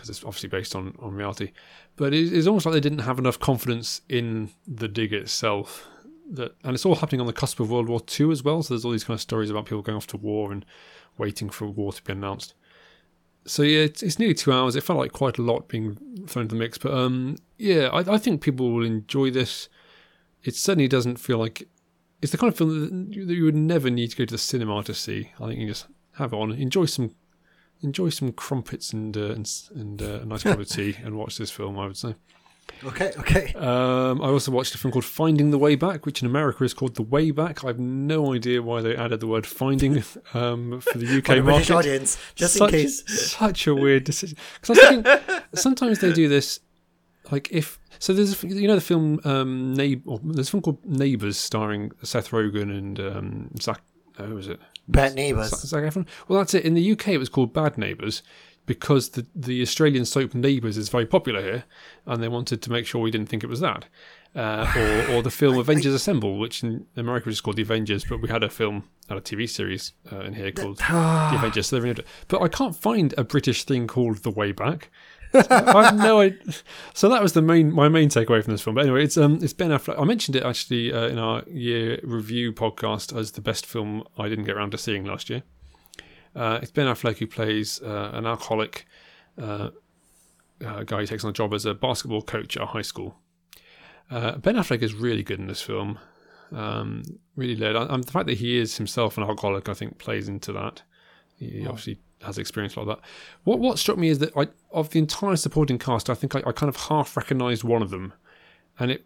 [0.00, 1.52] because it's obviously based on, on reality.
[1.96, 5.88] But it, it's almost like they didn't have enough confidence in the dig itself.
[6.30, 8.62] That and it's all happening on the cusp of World War II as well.
[8.62, 10.64] So there's all these kind of stories about people going off to war and
[11.18, 12.54] waiting for war to be announced.
[13.44, 14.76] So yeah, it's, it's nearly two hours.
[14.76, 18.14] It felt like quite a lot being thrown into the mix, but um, yeah, I,
[18.14, 19.68] I think people will enjoy this.
[20.44, 21.68] It certainly doesn't feel like
[22.22, 24.82] it's the kind of film that you would never need to go to the cinema
[24.84, 25.32] to see.
[25.40, 27.14] I think you just have it on, enjoy some,
[27.82, 31.38] enjoy some crumpets and uh, and, and uh, a nice cup of tea, and watch
[31.38, 31.78] this film.
[31.78, 32.14] I would say.
[32.84, 33.52] Okay, okay.
[33.54, 36.72] Um, I also watched a film called Finding the Way Back, which in America is
[36.72, 37.64] called The Way Back.
[37.64, 40.02] I have no idea why they added the word "finding"
[40.34, 41.44] um, for the UK For the market.
[41.44, 43.30] British audience, just such, in case.
[43.30, 44.36] Such a weird decision.
[44.60, 46.60] Because I was thinking, sometimes they do this,
[47.30, 48.12] like if so.
[48.12, 52.30] There's you know the film um, Neigh- or There's a film called Neighbours, starring Seth
[52.30, 53.80] Rogen and um, Zach.
[54.18, 54.58] uh, Who was it?
[54.88, 55.50] Bad neighbors.
[55.50, 56.06] Zac Efron.
[56.26, 56.64] Well, that's it.
[56.64, 58.22] In the UK, it was called Bad Neighbours
[58.66, 61.64] because the the Australian soap Neighbours is very popular here,
[62.06, 63.84] and they wanted to make sure we didn't think it was that.
[64.34, 64.72] Uh,
[65.08, 68.28] or, or the film Avengers Assemble, which in America is called The Avengers, but we
[68.28, 71.66] had a film, and a TV series uh, in here called The Avengers.
[71.66, 72.06] So they renamed it.
[72.28, 74.90] But I can't find a British thing called The Way Back.
[75.34, 76.38] I have no idea.
[76.94, 78.74] So that was the main my main takeaway from this film.
[78.74, 80.00] But anyway, it's um it's Ben Affleck.
[80.00, 84.28] I mentioned it actually uh, in our year review podcast as the best film I
[84.28, 85.42] didn't get around to seeing last year.
[86.34, 88.86] Uh, it's Ben Affleck who plays uh, an alcoholic
[89.40, 89.70] uh,
[90.64, 93.16] uh, guy who takes on a job as a basketball coach at a high school.
[94.10, 95.98] Uh, ben Affleck is really good in this film.
[96.52, 97.02] Um,
[97.36, 97.76] really led.
[97.76, 100.82] And the fact that he is himself an alcoholic, I think, plays into that.
[101.36, 103.00] He obviously has experience like that.
[103.44, 106.42] What what struck me is that I, of the entire supporting cast, I think I,
[106.46, 108.12] I kind of half recognised one of them,
[108.78, 109.04] and it.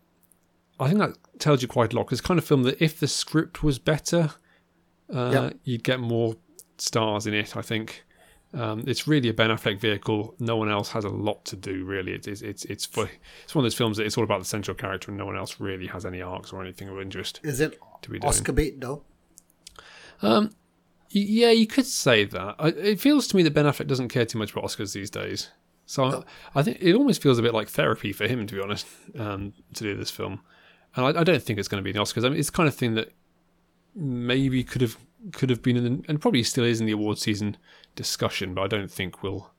[0.80, 2.08] I think that tells you quite a lot.
[2.08, 4.30] 'cause It's kind of film that if the script was better,
[5.14, 5.56] uh, Yep.
[5.62, 6.34] you'd get more
[6.78, 7.56] stars in it.
[7.56, 8.04] I think.
[8.52, 10.36] Um, it's really a Ben Affleck vehicle.
[10.38, 12.12] No one else has a lot to do, really.
[12.12, 13.10] It's it's it's it's, for,
[13.42, 15.36] it's one of those films that it's all about the central character, and no one
[15.36, 18.20] else really has any arcs or anything of interest Is it to be.
[18.20, 19.02] Oscar bait though?
[20.22, 20.48] Y-
[21.16, 22.56] Yeah, you could say that.
[22.60, 25.50] It feels to me that Ben Affleck doesn't care too much about Oscars these days.
[25.86, 28.60] So I, I think it almost feels a bit like therapy for him, to be
[28.60, 30.40] honest, um, to do this film.
[30.96, 32.24] And I, I don't think it's going to be the Oscars.
[32.24, 33.12] I mean, it's kind of thing that
[33.94, 34.96] maybe could have
[35.32, 37.56] could have been in, and probably still is in the award season
[37.94, 39.52] discussion, but I don't think will.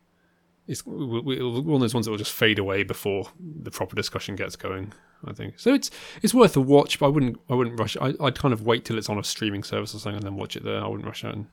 [0.68, 4.56] It's one of those ones that will just fade away before the proper discussion gets
[4.56, 4.94] going.
[5.24, 5.74] I think so.
[5.74, 7.96] It's it's worth a watch, but I wouldn't I wouldn't rush.
[8.02, 10.36] I, I'd kind of wait till it's on a streaming service or something and then
[10.36, 10.84] watch it there.
[10.84, 11.48] I wouldn't rush out and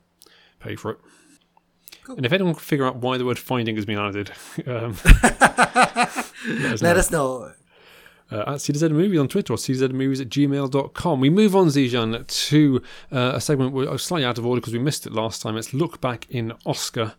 [0.59, 0.97] pay for it.
[2.07, 4.31] And if anyone can figure out why the word finding has been added,
[4.67, 7.51] um, let us know Let us know.
[8.31, 11.19] uh, at CDZ Movies on Twitter or CDZmovies at gmail.com.
[11.19, 14.79] We move on, Zijan, to uh, a segment we're slightly out of order because we
[14.79, 15.55] missed it last time.
[15.55, 17.13] It's Look Back in Oscar,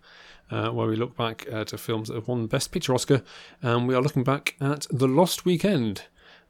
[0.51, 3.23] uh, where we look back at films that have won Best Picture Oscar.
[3.63, 6.03] And we are looking back at The Lost Weekend.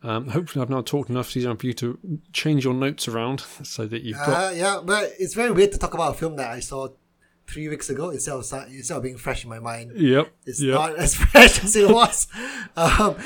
[0.03, 1.99] Um, hopefully, I've now talked enough, Zijan, for you to
[2.33, 4.53] change your notes around so that you've got.
[4.53, 6.89] Uh, yeah, but it's very weird to talk about a film that I saw
[7.47, 9.93] three weeks ago instead of instead of being fresh in my mind.
[9.95, 10.33] Yep.
[10.47, 10.75] It's yep.
[10.75, 12.27] not as fresh as it was
[12.77, 13.17] um,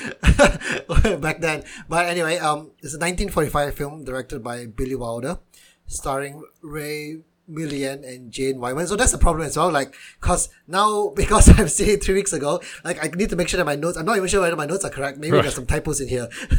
[1.20, 1.64] back then.
[1.88, 5.38] But anyway, um, it's a 1945 film directed by Billy Wilder,
[5.86, 8.86] starring Ray Milland and Jane Wyman.
[8.86, 9.70] So that's the problem as well.
[9.70, 13.48] Like, cause now because I've seen it three weeks ago, like I need to make
[13.48, 13.96] sure that my notes.
[13.96, 15.18] I'm not even sure whether my notes are correct.
[15.18, 15.42] Maybe Right.
[15.42, 16.28] there's some typos in here.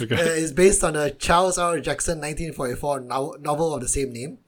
[0.00, 0.14] Okay.
[0.16, 1.78] Uh, it's based on a Charles R.
[1.78, 4.38] Jackson 1944 no- novel of the same name.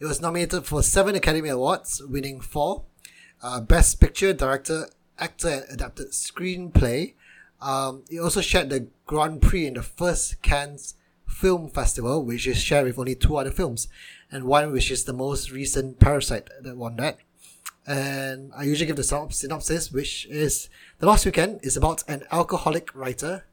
[0.00, 2.84] It was nominated for seven Academy Awards, winning four.
[3.42, 7.14] Uh, Best Picture, Director, Actor, and Adapted Screenplay.
[7.60, 10.94] Um, it also shared the Grand Prix in the first Cannes
[11.28, 13.86] Film Festival, which is shared with only two other films,
[14.34, 17.18] and one which is the most recent Parasite that won that.
[17.86, 20.68] And I usually give the synopsis, which is
[20.98, 23.44] The Lost Weekend is about an alcoholic writer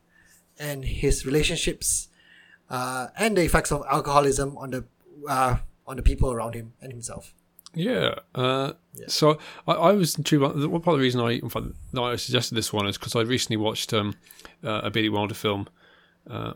[0.57, 2.09] and his relationships
[2.69, 4.83] uh, and the effects of alcoholism on the
[5.27, 7.33] uh, on the people around him and himself.
[7.75, 8.15] Yeah.
[8.33, 8.73] Uh,
[9.07, 10.41] So I, I was intrigued.
[10.43, 13.15] By, one part of the reason I, in fact, I suggested this one is because
[13.15, 14.15] I recently watched um,
[14.63, 15.67] uh, a Billy Wilder film,
[16.29, 16.53] uh,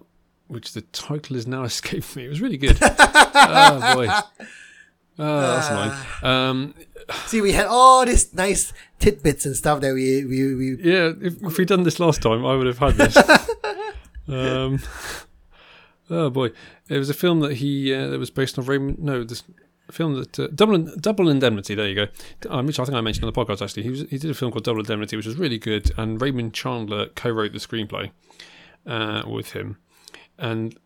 [0.47, 2.25] which the title is now escaped me.
[2.25, 2.77] It was really good.
[2.81, 4.09] oh boy.
[5.17, 5.93] Oh, that's annoying.
[6.23, 6.73] Um,
[7.25, 11.41] See, we had all these nice tidbits and stuff that we we, we yeah, if,
[11.41, 13.15] if we'd done this last time, I would have had this.
[14.27, 14.79] um,
[16.09, 16.49] oh boy,
[16.89, 18.99] it was a film that he uh, that was based on Raymond.
[18.99, 19.43] No, this
[19.91, 21.75] film that uh, Double Double Indemnity.
[21.75, 22.07] There you go.
[22.49, 23.61] Um, which I think I mentioned on the podcast.
[23.61, 26.21] Actually, he was, he did a film called Double Indemnity, which was really good, and
[26.21, 28.11] Raymond Chandler co-wrote the screenplay
[28.85, 29.77] uh, with him.
[30.37, 30.77] And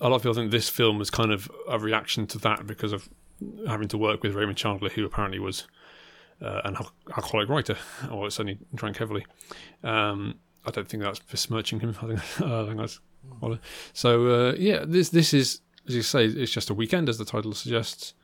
[0.00, 2.92] a lot of people think this film was kind of a reaction to that because
[2.92, 3.08] of
[3.66, 5.66] having to work with Raymond Chandler, who apparently was
[6.40, 6.76] uh, an
[7.16, 7.76] alcoholic writer,
[8.10, 9.24] or certainly drank heavily.
[9.82, 11.96] Um, I don't think that's besmirching him.
[12.02, 13.00] I think, I think that's
[13.92, 14.26] so.
[14.26, 17.52] Uh, yeah, this this is as you say, it's just a weekend, as the title
[17.52, 18.14] suggests.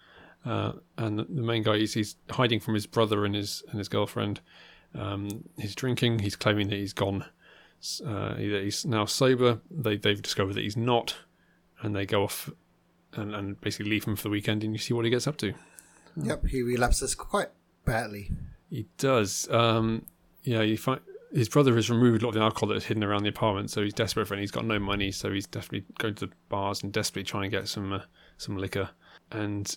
[0.45, 3.79] Uh, and the the main guy is he's hiding from his brother and his and
[3.79, 4.41] his girlfriend.
[4.95, 6.21] Um, he's drinking.
[6.21, 7.25] He's claiming that he's gone.
[8.05, 9.61] Uh, he's now sober.
[9.71, 11.17] They they've discovered that he's not,
[11.81, 12.51] and they go off
[13.15, 14.65] and, and basically leave him for the weekend.
[14.65, 15.55] And you see what he gets up to.
[16.17, 17.49] Yep, he relapses quite
[17.85, 18.33] badly.
[18.71, 19.49] He does.
[19.51, 20.07] Um,
[20.43, 21.01] yeah, you find
[21.33, 23.83] his brother has removed a lot of the alcohol that's hidden around the apartment, so
[23.83, 24.41] he's desperate for it.
[24.41, 27.57] He's got no money, so he's definitely going to the bars and desperately trying to
[27.57, 28.01] get some uh,
[28.37, 28.91] some liquor.
[29.31, 29.77] And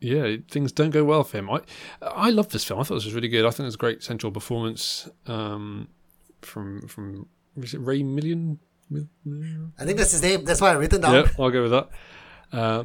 [0.00, 1.50] yeah, things don't go well for him.
[1.50, 1.60] I
[2.02, 2.80] I love this film.
[2.80, 3.44] I thought this was really good.
[3.44, 5.88] I think it's a great central performance um,
[6.42, 8.58] from from was it Ray Million?
[9.78, 10.44] I think that's his name.
[10.44, 11.14] That's why I written down.
[11.14, 11.88] Yeah, I'll go with that.
[12.52, 12.84] Uh,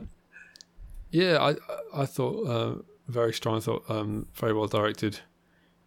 [1.12, 1.56] yeah, I
[1.94, 3.58] I thought uh, very strong.
[3.58, 5.20] I thought um, very well directed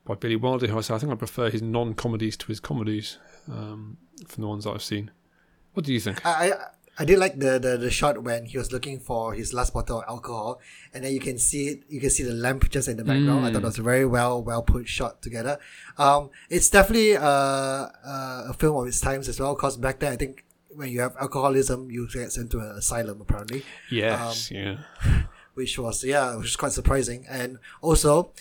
[0.04, 0.66] by Billy Wilder.
[0.68, 3.18] Who I say I think I prefer his non-comedies to his comedies
[3.50, 3.96] um,
[4.28, 5.10] from the ones that I've seen.
[5.72, 6.24] What do you think?
[6.24, 6.52] I,
[6.98, 9.98] I did like the, the the shot when he was looking for his last bottle
[9.98, 10.60] of alcohol,
[10.92, 11.82] and then you can see it.
[11.88, 13.44] You can see the lamp just in the background.
[13.44, 13.84] I thought it was a mm.
[13.84, 15.58] very well well put shot together.
[15.98, 19.54] Um, it's definitely a, a, a film of its times as well.
[19.56, 23.20] Cause back then, I think when you have alcoholism, you get sent to an asylum
[23.20, 24.76] apparently, yes, um, yeah.
[25.54, 27.26] which was yeah, which was quite surprising.
[27.28, 28.32] And also,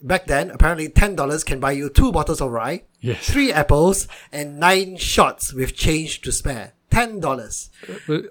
[0.00, 3.28] back then, apparently ten dollars can buy you two bottles of rye, Yes.
[3.28, 6.72] three apples, and nine shots with change to spare.
[6.96, 7.70] Ten dollars.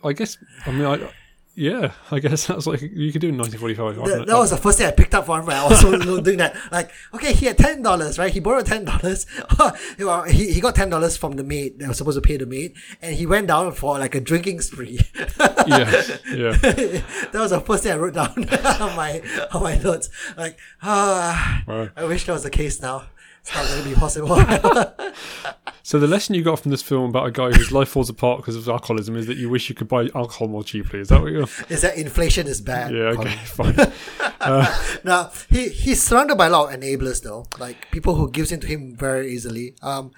[0.04, 1.10] I guess I mean I.
[1.58, 3.80] Yeah, I guess that's like you could do in 1945.
[3.80, 4.40] I That, don't that know.
[4.44, 5.80] was the first thing I picked up on when I was
[6.28, 6.54] doing that.
[6.70, 8.30] Like, okay, he had ten dollars, right?
[8.34, 9.26] He borrowed ten dollars.
[10.28, 12.76] he, he got ten dollars from the maid that was supposed to pay the maid,
[13.02, 15.00] and he went down for like a drinking spree.
[15.66, 16.52] yes, yeah.
[16.60, 18.34] that was the first thing I wrote down
[18.82, 19.22] on my
[19.54, 20.10] on my notes.
[20.36, 21.90] Like, ah, Right.
[21.96, 23.06] I wish that was the case now.
[23.46, 24.36] It's not going to be possible.
[25.84, 28.40] So the lesson you got from this film about a guy whose life falls apart
[28.40, 31.00] because of alcoholism is that you wish you could buy alcohol more cheaply.
[31.00, 31.44] Is that what you're?
[31.70, 32.92] is that inflation is bad?
[32.92, 33.76] Yeah, okay, fine.
[35.04, 38.60] Now he he's surrounded by a lot of enablers though, like people who gives in
[38.62, 39.76] to him very easily.
[39.84, 40.10] Um,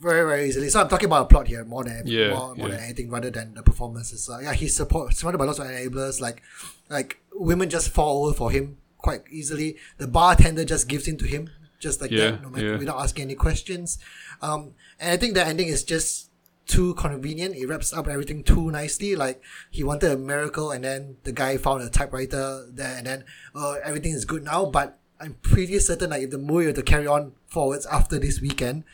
[0.00, 0.68] very very easily.
[0.68, 2.76] So I'm talking about a plot here more than Yeah, more, more yeah.
[2.76, 4.30] than anything, rather than the performances.
[4.30, 6.20] Uh, yeah, he's support, surrounded by lots of enablers.
[6.20, 6.40] Like
[6.88, 9.76] like women just fall over for him quite easily.
[9.98, 11.50] The bartender just gives in to him
[11.88, 12.78] just like Yeah, that, no matter, yeah.
[12.82, 13.98] without asking any questions.
[14.46, 14.60] Um,
[15.00, 16.30] and I think the ending is just
[16.74, 17.54] too convenient.
[17.60, 19.14] It wraps up everything too nicely.
[19.24, 19.38] Like
[19.70, 22.44] he wanted a miracle, and then the guy found a typewriter
[22.80, 23.20] there, and then
[23.54, 24.66] uh, everything is good now.
[24.78, 24.88] But
[25.22, 28.84] I'm pretty certain like if the movie were to carry on forwards after this weekend,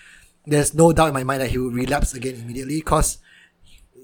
[0.47, 3.19] there's no doubt in my mind that he will relapse again immediately because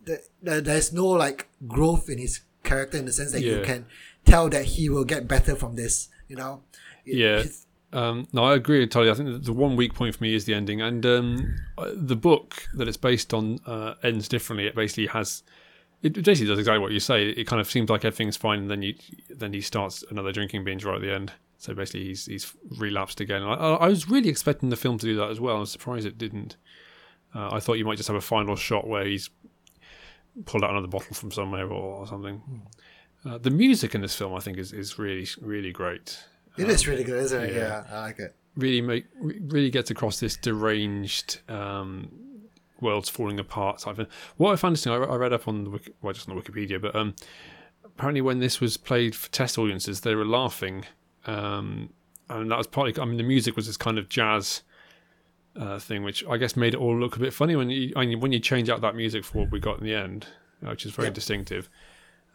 [0.05, 3.87] the, the, there's no like growth in his character in the sense that you can
[4.25, 6.09] tell that he will get better from this.
[6.29, 6.63] You know.
[7.05, 7.45] It- Yeah.
[7.93, 9.11] Um, no, I agree entirely.
[9.11, 12.17] I think the one weak point for me is the ending, and um, uh, the
[12.17, 14.67] book that it's based on uh, ends differently.
[14.67, 15.43] It basically has.
[16.03, 17.29] It basically does exactly what you say.
[17.31, 18.95] It kind of seems like everything's fine, and then you
[19.31, 21.33] then he starts another drinking binge right at the end.
[21.59, 23.43] So basically, he's he's relapsed again.
[23.43, 25.57] I, I was really expecting the film to do that as well.
[25.57, 26.57] I'm surprised it didn't.
[27.35, 29.31] Uh, I thought you might just have a final shot where he's
[30.45, 32.63] pulled out another bottle from somewhere or, or something.
[33.25, 36.19] Uh, the music in this film, I think, is, is really really great.
[36.59, 37.55] It is really good, isn't it?
[37.55, 37.59] yeah.
[37.59, 38.35] Yeah, I like it.
[38.57, 42.09] really make really gets across this deranged um,
[42.81, 45.71] world's falling apart type of What I found interesting, I, I read up on the
[45.71, 47.15] Wiki, well, just on the Wikipedia, but um,
[47.85, 50.85] apparently when this was played for test audiences, they were laughing,
[51.27, 51.91] um,
[52.29, 53.01] and that was partly.
[53.01, 54.63] I mean, the music was this kind of jazz.
[55.59, 58.05] Uh, thing, which I guess made it all look a bit funny when you I
[58.05, 60.27] mean, when you change out that music for what we got in the end,
[60.63, 61.15] uh, which is very Yeah.
[61.15, 61.71] distinctive.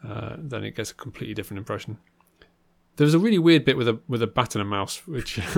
[0.03, 1.99] Uh, then it gets a completely different impression.
[3.01, 5.39] There was a really weird bit with a with a bat and a mouse, which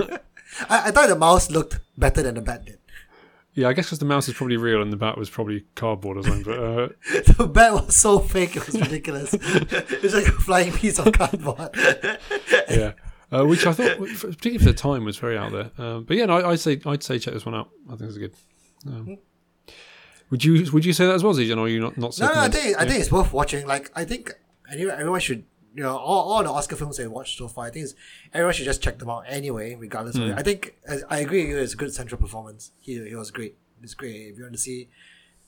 [0.70, 2.78] I, I thought the mouse looked better than the bat did.
[3.52, 6.16] Yeah, I guess because the mouse is probably real and the bat was probably cardboard
[6.16, 6.42] or something.
[6.42, 6.88] But uh,
[7.36, 9.34] The bat was so fake, it was ridiculous.
[9.34, 11.68] it was like a flying piece of cardboard.
[12.70, 12.92] yeah,
[13.30, 15.70] uh, which I thought, particularly for the time, was very out there.
[15.76, 17.68] Um, but yeah, no, I- I'd say I'd say check this one out.
[17.92, 18.32] I think it's good.
[18.86, 19.18] Um,
[20.30, 22.14] would you would you say that as well, Zijan, or are you not not?
[22.14, 23.66] so no, no, I think I think it's worth watching.
[23.66, 24.32] Like I think
[24.72, 27.66] anyone, everyone should you know all, all the Oscar films they watched so far.
[27.66, 27.88] I think
[28.32, 30.16] everyone should just check them out anyway, regardless.
[30.16, 30.38] Of it.
[30.38, 31.58] I think I, I agree with you.
[31.58, 32.72] It's a good central performance.
[32.80, 33.56] He he was great.
[33.82, 34.28] It's great.
[34.28, 34.88] If you want to see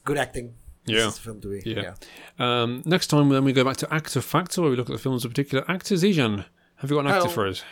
[0.05, 1.11] good acting, Yeah.
[1.11, 1.63] film to be.
[1.71, 1.95] Yeah.
[2.39, 4.99] Um, next time, then we go back to actor factor, where we look at the
[5.03, 6.03] films of particular actors.
[6.03, 6.45] Zijan,
[6.77, 7.33] have you got an actor Hello.
[7.35, 7.63] for us?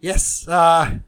[0.00, 0.46] Yes.
[0.46, 0.98] Uh,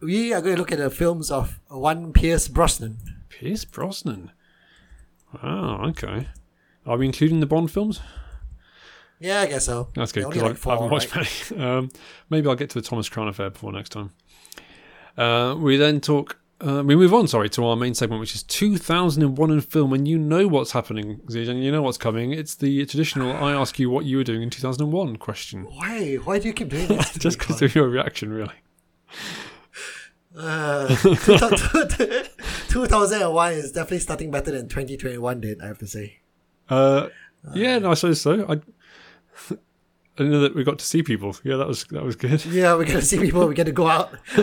[0.00, 2.96] we are going to look at the films of one Pierce Brosnan.
[3.28, 4.30] Pierce Brosnan.
[5.42, 5.84] Wow.
[5.88, 6.28] Okay.
[6.86, 8.00] Are we including the Bond films?
[9.22, 9.88] Yeah, I guess so.
[9.94, 11.50] That's good because like I, four, I haven't watched right?
[11.50, 11.62] many.
[11.78, 11.90] Um,
[12.28, 14.10] maybe I'll get to the Thomas Crown affair before next time.
[15.16, 16.38] Uh, we then talk.
[16.60, 20.06] Uh, we move on, sorry, to our main segment, which is 2001 in film, and
[20.06, 22.32] you know what's happening, Zijan, you know what's coming.
[22.32, 25.64] It's the traditional "I ask you what you were doing in 2001" question.
[25.64, 26.16] Why?
[26.16, 27.14] Why do you keep doing this?
[27.18, 28.54] Just because of your reaction, really.
[30.36, 30.88] Uh,
[32.68, 36.20] 2001 is definitely starting better than 2021 did, I have to say.
[36.68, 37.08] Uh,
[37.54, 38.46] yeah, no, I suppose so.
[38.48, 38.60] I,
[40.18, 41.34] I know that we got to see people.
[41.42, 42.44] Yeah, that was that was good.
[42.44, 44.12] Yeah, we get to see people, we get to go out.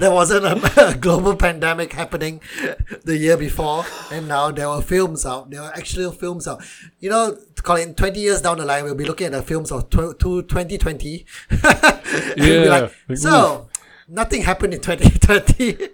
[0.00, 2.40] there wasn't a, a global pandemic happening
[3.04, 5.50] the year before, and now there were films out.
[5.50, 6.64] There were actual films out.
[6.98, 9.88] You know, Colin, 20 years down the line, we'll be looking at the films of
[9.88, 11.24] tw- to 2020.
[11.50, 13.68] and we'll be Yeah, like, so,
[14.08, 15.88] nothing happened in 2020.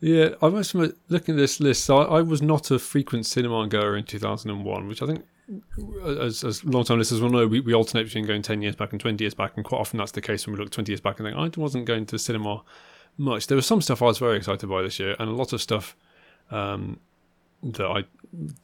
[0.00, 3.26] Yeah, I must admit, looking at this list, so I, I was not a frequent
[3.26, 5.24] cinema goer in 2001, which I think,
[6.04, 9.00] as, as long-time listeners will know, we, we alternate between going 10 years back and
[9.00, 11.18] 20 years back, and quite often that's the case when we look 20 years back
[11.18, 12.62] and think, I wasn't going to cinema
[13.18, 13.46] much.
[13.46, 15.60] There was some stuff I was very excited by this year, and a lot of
[15.60, 15.96] stuff
[16.50, 17.00] um,
[17.62, 18.04] that I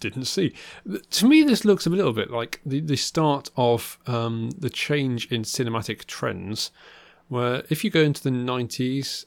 [0.01, 0.55] didn't see.
[1.11, 5.31] To me, this looks a little bit like the, the start of um, the change
[5.33, 6.71] in cinematic trends,
[7.29, 9.27] where if you go into the 90s,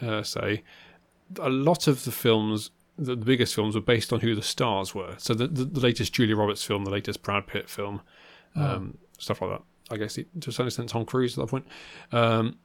[0.00, 0.62] uh, say,
[1.40, 4.94] a lot of the films, the, the biggest films, were based on who the stars
[4.94, 5.14] were.
[5.18, 8.02] So the, the, the latest Julia Roberts film, the latest Brad Pitt film,
[8.54, 9.62] um, stuff like that.
[9.90, 11.66] I guess it, to a certain extent Tom Cruise at that point.
[12.12, 12.56] Um,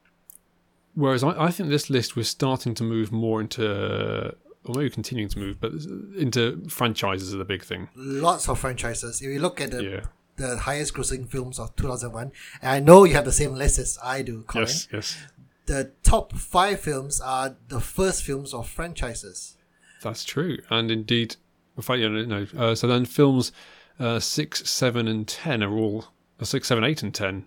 [0.96, 5.30] whereas I, I think this list was starting to move more into, or maybe continuing
[5.30, 5.72] to move, but
[6.18, 7.90] into franchises are the big thing.
[7.96, 9.22] Lots of franchises.
[9.22, 10.00] If you look at the, Yeah.
[10.38, 13.98] the highest grossing films of 2001, and I know you have the same list as
[14.04, 14.68] I do, Colin.
[14.68, 15.18] Yes, yes.
[15.66, 19.57] The top five films are the first films of franchises.
[20.02, 21.36] That's true, and indeed,
[21.76, 22.10] in fact, no.
[22.26, 22.48] no.
[22.58, 23.52] Uh, so then films
[24.00, 26.06] uh, six, seven, and ten are all
[26.40, 27.46] uh, six, seven, eight, and ten.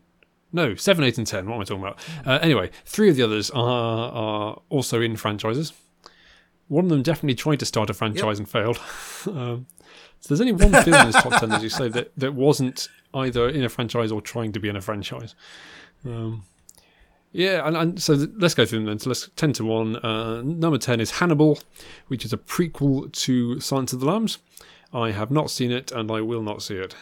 [0.53, 1.47] No, seven, eight, and ten.
[1.47, 1.99] What am I talking about?
[2.27, 5.73] Uh, anyway, three of the others are are also in franchises.
[6.69, 8.79] One of them definitely tried to start a franchise and failed.
[9.27, 9.67] um,
[10.21, 12.89] so there's only one film in this top ten, as you say, that that wasn't
[13.15, 15.35] either in a franchise or trying to be in a franchise.
[16.05, 16.45] Um,
[17.33, 18.99] yeah, and, and so th- let's go through them then.
[18.99, 19.97] So let's 10 to 1.
[19.97, 21.59] Uh, number 10 is Hannibal,
[22.09, 24.39] which is a prequel to Silence of the Lambs.
[24.93, 26.95] I have not seen it and I will not see it.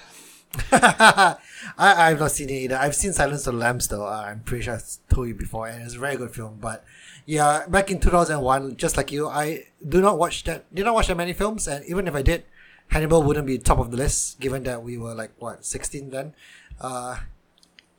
[0.73, 1.37] I,
[1.79, 2.77] I've not seen it either.
[2.77, 4.07] I've seen Silence of the Lambs though.
[4.07, 6.59] Uh, I'm pretty sure I've told you before, and it's a very good film.
[6.61, 6.85] But
[7.27, 10.73] yeah, back in 2001, just like you, I do not watch that.
[10.75, 12.45] Did not watch that many films, and even if I did,
[12.89, 16.35] Hannibal wouldn't be top of the list, given that we were like what 16 then.
[16.81, 17.19] Uh,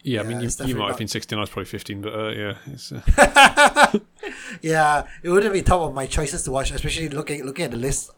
[0.03, 2.29] Yeah, I mean, you, you might have been 16, I was probably 15, but uh,
[2.29, 2.53] yeah.
[2.67, 3.99] It's, uh,
[4.61, 7.77] yeah, it wouldn't be top of my choices to watch, especially looking looking at the
[7.77, 8.11] list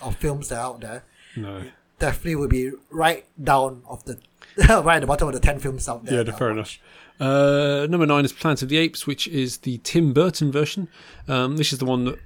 [0.00, 1.04] of films that are out there.
[1.36, 1.64] no.
[1.98, 4.18] Definitely would be right down of the
[4.68, 6.24] right at the bottom of the 10 films out there.
[6.24, 6.78] Yeah, fair enough.
[7.20, 10.88] Uh, number nine is Planet of the Apes, which is the Tim Burton version.
[11.28, 12.18] Um, this is the one that,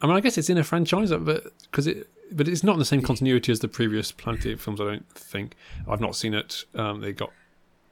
[0.00, 2.78] I mean, I guess it's in a franchise, but because it, but it's not in
[2.78, 4.80] the same continuity as the previous Planet of the Apes films.
[4.80, 5.54] I don't think.
[5.88, 6.64] I've not seen it.
[6.74, 7.30] Um, they got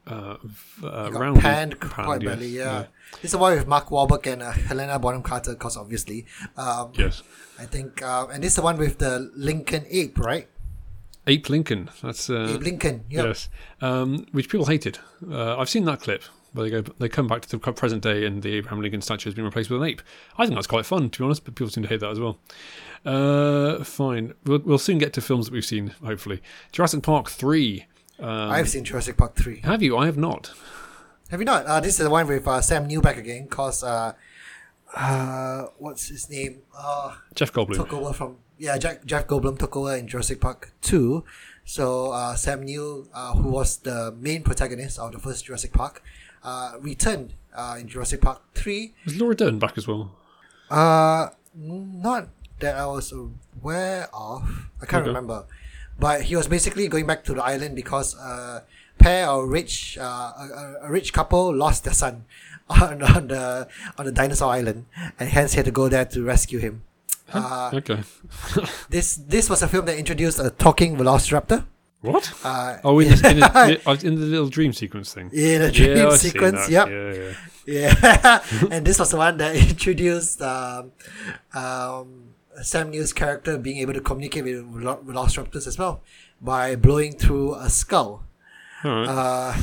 [0.06, 0.36] uh,
[0.82, 2.48] uh, got panned quite yeah, badly.
[2.48, 2.86] Yeah.
[3.12, 6.92] this is the one with Mark Wahlberg and uh, Helena Bonham Carter, because obviously, um,
[6.94, 7.22] Yes.
[7.58, 10.48] I think, uh, and this is the one with the Lincoln ape, right?
[11.26, 11.88] Ape Lincoln.
[12.02, 13.04] That's uh, ape Lincoln.
[13.10, 13.26] Yep.
[13.26, 13.48] yes,
[13.80, 14.98] um, which people hated.
[15.30, 18.26] Uh, I've seen that clip where they go, they come back to the present day,
[18.26, 20.02] and the Abraham Lincoln statue has been replaced with an ape.
[20.36, 22.20] I think that's quite fun, to be honest, but people seem to hate that as
[22.20, 22.38] well.
[23.06, 25.94] Uh, fine, we'll, we'll soon get to films that we've seen.
[26.04, 27.86] Hopefully, Jurassic Park three.
[28.18, 29.61] Um, I've seen Jurassic Park three.
[29.64, 29.96] have you?
[29.96, 30.53] I have not.
[31.31, 31.64] Have you not?
[31.66, 34.12] Uh, this is the one with uh, Sam Neill back again, cause uh,
[34.94, 36.59] uh, what's his name?
[36.77, 37.77] Uh, Jeff Goldblum.
[37.77, 41.25] took over from yeah, Jack, Jeff Goldblum took over in Jurassic Park two.
[41.64, 46.03] So uh, Sam Neill, uh, who was the main protagonist of the first Jurassic Park,
[46.44, 48.94] uh, returned uh, in Jurassic Park three.
[49.05, 50.12] Was Laura Dern back as well?
[50.70, 52.29] Uh, not
[52.61, 54.68] that I was aware of.
[54.83, 55.09] I can't Okay.
[55.09, 55.44] remember,
[56.02, 58.64] but he was basically going back to the island because a
[58.98, 60.02] pair of rich, uh,
[60.42, 60.44] a,
[60.86, 62.24] a- rich couple lost their son
[62.82, 64.80] on, on the on the dinosaur island,
[65.18, 66.82] and hence he had to go there to rescue him.
[67.32, 68.00] Uh, Okay.
[68.90, 71.64] this this was a film that introduced a talking velociraptor.
[72.03, 72.24] What?
[72.42, 75.30] Uh, Oh, in, the, in, the, in the little dream sequence thing.
[75.32, 76.68] in a dream yeah, sequence.
[76.68, 76.88] Yep.
[76.88, 77.32] Yeah, yeah.
[77.64, 78.42] Yeah,
[78.74, 80.90] and this was the one that introduced um,
[81.55, 82.32] um,
[82.62, 86.03] Sam Neill's character being able to communicate with velo- velociraptors as well
[86.40, 88.24] by blowing through a skull.
[88.84, 89.07] Right.
[89.07, 89.57] Uh,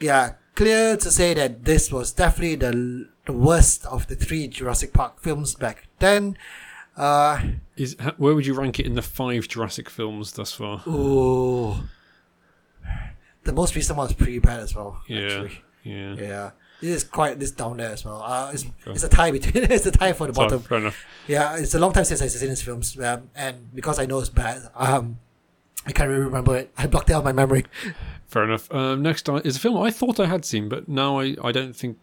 [0.00, 4.92] yeah, clear to say that this was definitely the, the worst of the three Jurassic
[4.92, 6.36] Park films back then.
[6.96, 7.40] Uh,
[7.76, 10.82] Is where would you rank it in the five Jurassic films thus far?
[10.86, 11.76] ooh.
[13.44, 15.00] the most recent one was pretty bad as well.
[15.08, 15.62] Yeah, Actually.
[15.84, 16.14] yeah.
[16.16, 16.50] Yeah.
[16.80, 18.22] This is quite this down there as well.
[18.22, 20.60] Uh, it's, it's a tie between it's a tie for the bottom.
[20.60, 21.04] fair enough.
[21.26, 24.18] Yeah, it's a long time since I've seen these films, um, and because I know
[24.20, 25.18] it's bad, um,
[25.86, 26.72] I can't really remember it.
[26.76, 27.66] I blocked it out of my memory.
[28.28, 28.72] Fair enough.
[28.72, 31.74] Um, next is a film I thought I had seen, but now I, I don't
[31.74, 31.98] think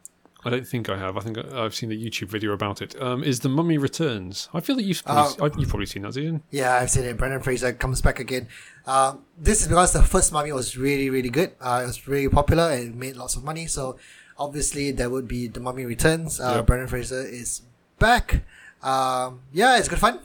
[0.45, 1.17] I don't think I have.
[1.17, 2.99] I think I've seen a YouTube video about it.
[3.01, 4.47] Um, is The Mummy Returns?
[4.53, 6.43] I feel that you've probably, I- you've probably seen that, Ian.
[6.51, 7.17] Yeah, I've seen it.
[7.17, 8.47] Brendan Fraser comes back again.
[8.85, 11.51] Um, this is because the first Mummy was really, really good.
[11.59, 13.65] Uh, it was really popular and it made lots of money.
[13.67, 13.97] So
[14.39, 16.39] obviously there would be the Mummy Returns.
[16.39, 16.65] Uh, Yep.
[16.67, 17.61] Brendan Fraser is
[17.99, 18.43] back.
[18.83, 20.19] Um, yeah, it's good fun.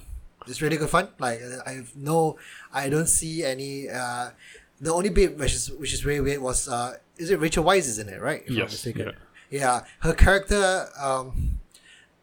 [0.46, 1.08] It's really good fun.
[1.18, 2.36] Like uh, I've no,
[2.72, 3.88] I don't see any.
[3.88, 4.30] Uh,
[4.80, 7.86] the only bit which is which is really weird was uh, is it Rachel Weisz
[7.86, 8.42] is in it, right?
[8.44, 9.12] If Yes, yeah.
[9.50, 10.88] Yeah, her character.
[11.00, 11.60] Um,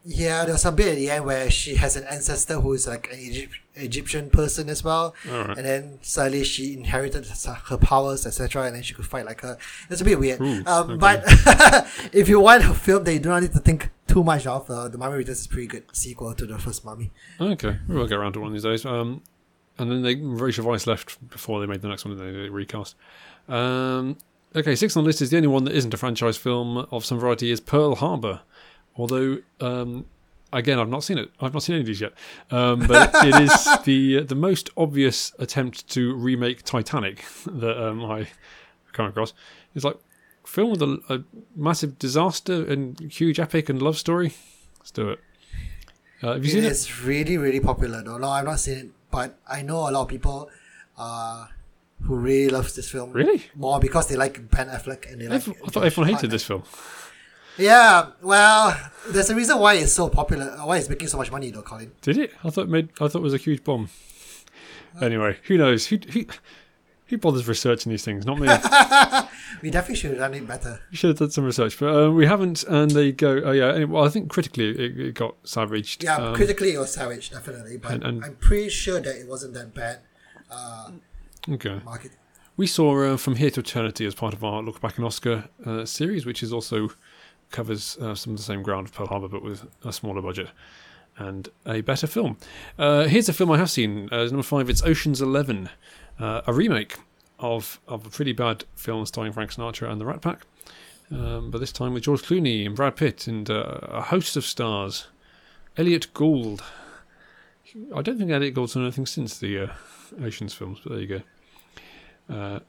[0.06, 3.12] yeah, there's a bit at the end where she has an ancestor who is like
[3.12, 5.58] an Egypt, Egyptian person as well, Alright.
[5.58, 9.58] and then suddenly she inherited her powers, etc., and then she could fight like her.
[9.90, 10.42] It's a bit weird.
[10.42, 10.98] Ooh, um, okay.
[10.98, 11.24] But
[12.14, 14.70] if you want a film that you do not need to think too much of,
[14.70, 17.12] uh, The Mummy Returns is a pretty good sequel to the first Mummy.
[17.40, 18.86] Okay, we'll get around to one of these days.
[18.86, 19.22] Um,
[19.78, 22.96] and then they, Rachel Weisz left before they made the next one, and they recast.
[23.48, 24.18] Um,
[24.56, 27.06] okay, sixth on the list is the only one that isn't a franchise film of
[27.06, 28.42] some variety is Pearl Harbor.
[29.00, 30.06] Although, um,
[30.52, 31.32] again, I've not seen it.
[31.40, 32.14] I've not seen any of these yet.
[32.52, 38.28] Um, but it is the the most obvious attempt to remake Titanic that um, I
[38.92, 39.34] come across.
[39.74, 39.98] It's like
[40.46, 41.24] film with a, a
[41.56, 44.34] massive disaster and huge epic and love story.
[44.80, 45.20] Let's do it.
[46.22, 46.72] Uh, have you seen it?
[46.72, 48.18] It's really, really popular though.
[48.18, 50.50] No, I've not seen it, but I know a lot of people
[50.98, 51.46] uh,
[52.02, 53.14] who really loves this film.
[53.14, 53.46] Really?
[53.56, 55.48] More because they like Ben Affleck and they like.
[55.48, 56.64] I thought everyone hated this film.
[57.60, 58.76] Yeah, well,
[59.10, 60.46] there's a reason why it's so popular.
[60.64, 61.92] Why it's making so much money, though, Colin.
[62.02, 62.34] Did it?
[62.44, 62.90] I thought it made.
[63.02, 63.90] I thought it was a huge bomb.
[65.02, 65.88] Anyway, who knows?
[65.88, 66.26] Who who,
[67.08, 68.26] who bothers researching these things?
[68.26, 68.48] Not me.
[69.62, 70.80] We definitely should have done it better.
[70.90, 72.64] we should have done some research, but um, we haven't.
[72.64, 73.42] And they go.
[73.44, 73.70] Oh yeah.
[73.74, 76.02] Anyway, well, I think critically it, it got savaged.
[76.04, 79.28] Yeah, Um, critically it was savage, definitely, but and- and- I'm pretty sure that it
[79.28, 80.00] wasn't that bad.
[80.50, 80.92] Uh,
[81.52, 81.82] okay.
[81.84, 82.12] market.
[82.56, 85.50] We saw uh, from here to eternity as part of our look back in Oscar
[85.66, 86.90] uh, series, which is also
[87.52, 90.50] covers uh, some of the same ground of Pearl Harbor, but with a smaller budget
[91.18, 92.38] and a better film.
[92.78, 94.10] Uh, here's a film I have seen.
[94.12, 94.70] Uh, number five.
[94.70, 95.70] It's Ocean's Eleven,
[96.20, 96.98] uh, a remake
[97.40, 100.42] of of a pretty bad film starring Frank Sinatra and the Rat Pack,
[101.12, 104.46] um, but this time with George Clooney and Brad Pitt and uh, a host of
[104.46, 105.08] stars.
[105.78, 106.62] Elliot Gould.
[107.96, 109.68] I don't think Elliot Gould's done anything since the uh,
[110.22, 111.24] Ocean's films, but there you
[112.28, 112.62] go.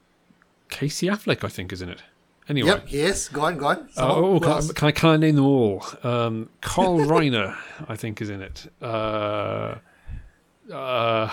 [0.68, 2.02] Casey Affleck, I think, is in it.
[2.50, 2.68] Anyway.
[2.68, 3.88] Yep, yes, go on, go on.
[3.96, 4.50] Uh, oh, can.
[4.50, 5.84] I, can, I, can I name them all?
[6.02, 7.56] Um, Carl Reiner,
[7.88, 8.66] I think, is in it.
[8.82, 9.76] Uh,
[10.72, 11.30] uh,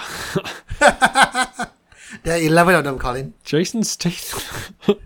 [2.24, 3.34] there are 11 of them, Colin.
[3.44, 4.42] Jason Statham.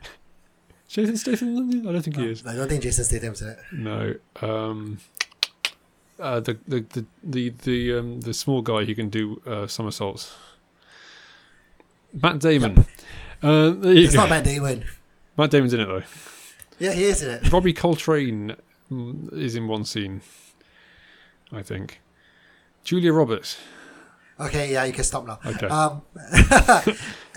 [0.90, 1.88] Jason Statham?
[1.88, 2.46] I don't think he is.
[2.46, 3.60] I don't think Jason Statham's in it.
[3.72, 4.16] No.
[4.42, 4.98] Um,
[6.20, 10.34] uh, the the the the the, um, the small guy who can do uh, somersaults.
[12.14, 12.86] Matt Damon.
[13.42, 14.20] Uh, there you It's go.
[14.20, 14.84] not Matt Damon.
[15.38, 16.04] Matt Damon's in it though.
[16.80, 17.52] Yeah, he is in it.
[17.52, 18.56] Robbie Coltrane
[18.92, 20.22] mm, is in one scene,
[21.52, 22.02] I think.
[22.84, 23.58] Julia Roberts.
[24.40, 25.40] Okay, yeah, you can stop now.
[25.46, 25.68] Okay.
[25.68, 26.02] Um,
[26.42, 26.82] uh,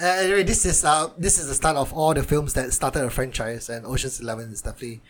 [0.01, 3.11] anyway, this is uh, this is the start of all the films that started a
[3.11, 5.03] franchise, and Ocean's Eleven is definitely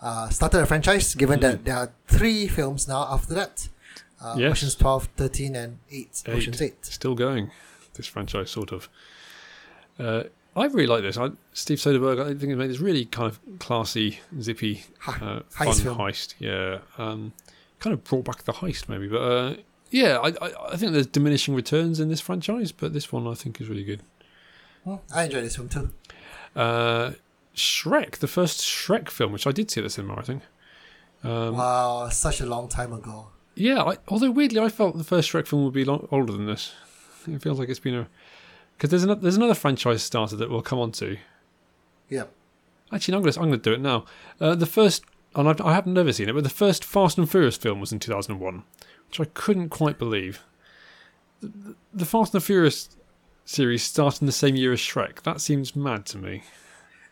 [0.00, 1.14] uh, started a franchise.
[1.16, 3.68] Given that there are three films now after that,
[4.22, 4.52] uh, Yes.
[4.52, 6.22] Ocean's 12, 13, and 8.
[6.26, 6.32] Eight.
[6.32, 6.84] Ocean's 8.
[6.84, 7.50] Still going,
[7.94, 8.88] this franchise, sort of.
[9.98, 10.24] Uh,
[10.56, 11.16] I really like this.
[11.16, 15.72] I, Steve Soderbergh, I think he made this really kind of classy, zippy, uh, fun
[15.74, 15.98] film.
[15.98, 16.34] heist.
[16.38, 16.78] Yeah.
[16.98, 17.32] Um,
[17.78, 19.06] kind of brought back the heist, maybe.
[19.08, 19.56] But uh,
[19.90, 23.34] yeah, I, I, I think there's diminishing returns in this franchise, but this one I
[23.34, 24.02] think is really good.
[24.84, 25.90] Well, I enjoyed this film too.
[26.56, 27.12] Uh,
[27.54, 30.42] Shrek, the first Shrek film, which I did see at the cinema, I think.
[31.22, 33.28] Um, wow, such a long time ago.
[33.54, 36.46] Yeah, I, although weirdly, I felt the first Shrek film would be long, older than
[36.46, 36.72] this.
[37.26, 38.08] It feels like it's been a
[38.80, 41.18] because there's another there's another franchise starter that we'll come on to.
[42.08, 42.24] Yeah.
[42.90, 44.06] Actually, no, I'm going to I'm going to do it now.
[44.40, 45.04] Uh, the first,
[45.34, 47.92] and I've, I haven't never seen it, but the first Fast and Furious film was
[47.92, 48.62] in 2001,
[49.08, 50.42] which I couldn't quite believe.
[51.42, 52.88] The, the Fast and the Furious
[53.44, 55.24] series started in the same year as Shrek.
[55.24, 56.42] That seems mad to me.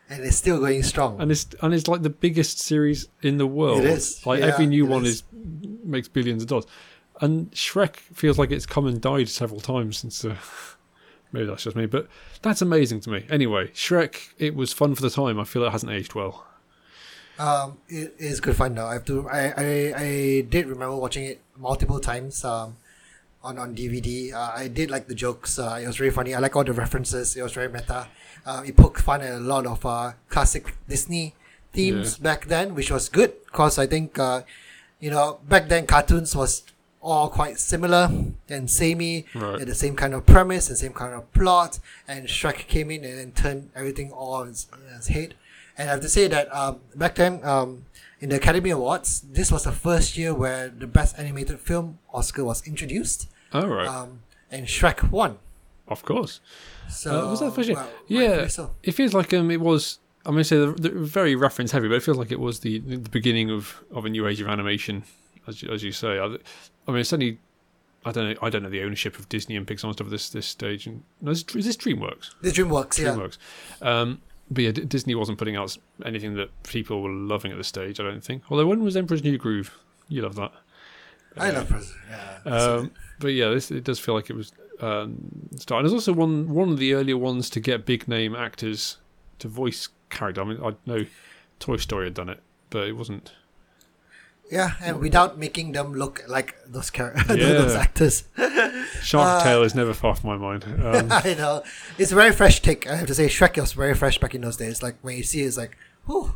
[0.09, 1.21] And it's still going strong.
[1.21, 3.81] And it's and it's like the biggest series in the world.
[3.81, 5.21] It is, Like yeah, every new one is.
[5.21, 5.23] is
[5.83, 6.65] makes billions of dollars.
[7.21, 10.25] And Shrek feels like it's come and died several times since.
[10.25, 10.35] Uh,
[11.31, 12.07] maybe that's just me, but
[12.41, 13.25] that's amazing to me.
[13.29, 14.29] Anyway, Shrek.
[14.37, 15.39] It was fun for the time.
[15.39, 16.45] I feel it hasn't aged well.
[17.37, 18.87] Um, it is good fun though.
[18.87, 19.29] I have to.
[19.29, 22.43] I, I, I did remember watching it multiple times.
[22.43, 22.75] Um,
[23.43, 24.33] on on DVD.
[24.33, 25.59] Uh, I did like the jokes.
[25.59, 26.33] Uh, it was very funny.
[26.33, 27.35] I like all the references.
[27.35, 28.07] It was very meta.
[28.45, 31.35] Uh, it poked fun at a lot of uh, classic Disney
[31.73, 34.41] themes back then, which was good because I think uh,
[34.99, 36.63] you know back then cartoons was
[37.01, 38.09] all quite similar
[38.49, 39.65] and samey, Right.
[39.65, 41.79] the same kind of premise and same kind of plot.
[42.07, 45.35] And Shrek came in and, then turned everything all on its, its head.
[45.77, 47.85] And I have to say that um, back then, um,
[48.19, 52.43] in the Academy Awards, this was the first year where the Best Animated Film Oscar
[52.43, 53.87] was introduced, All right.
[53.87, 54.19] um,
[54.51, 55.37] and Shrek won.
[55.87, 56.41] of course.
[56.89, 57.77] So Uh, was that first year?
[57.77, 58.47] well, yeah.
[58.47, 58.75] So.
[58.83, 59.99] It feels like um, it was.
[60.25, 62.59] I'm going to say the, the very reference heavy, but it feels like it was
[62.59, 65.03] the the beginning of, of a new age of animation,
[65.47, 66.19] as you, as you say.
[66.19, 66.37] I,
[66.89, 67.39] I mean, certainly,
[68.05, 68.35] I don't know.
[68.41, 70.87] I don't know the ownership of Disney and Pixar and stuff at this this stage.
[70.87, 72.31] And no, is, is this DreamWorks?
[72.41, 73.09] The DreamWorks, yeah.
[73.09, 73.37] DreamWorks.
[73.81, 77.67] Um, but yeah, D- Disney wasn't putting out anything that people were loving at this
[77.67, 77.99] stage.
[77.99, 78.43] I don't think.
[78.49, 79.77] Although when was Emperor's New Groove?
[80.07, 80.51] You love that.
[81.37, 81.97] I love President.
[82.45, 82.51] Yeah.
[82.51, 85.79] Um, but yeah, this it does feel like it was um, start.
[85.79, 88.97] And there's also one one of the earlier ones to get big name actors
[89.39, 90.41] to voice character.
[90.41, 91.05] I mean, I know
[91.59, 93.33] Toy Story had done it, but it wasn't.
[94.51, 97.53] Yeah, and without making them look like those characters, Yeah.
[97.61, 98.23] those actors.
[99.01, 100.63] Shark Uh, Tale is never far from my mind.
[100.65, 101.63] Um, I know.
[101.97, 102.87] It's a very fresh take.
[102.89, 104.81] I have to say, Shrek was very fresh back in those days.
[104.81, 105.77] Like when you see it, it's like,
[106.07, 106.35] oh,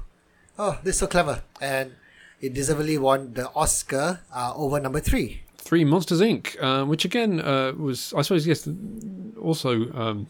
[0.59, 1.43] oh, this is so clever.
[1.61, 1.93] And
[2.41, 5.41] it deservedly won the Oscar uh, over number three.
[5.57, 8.67] Three Monsters Inc., uh, which again uh, was, I suppose, yes,
[9.41, 10.27] also um,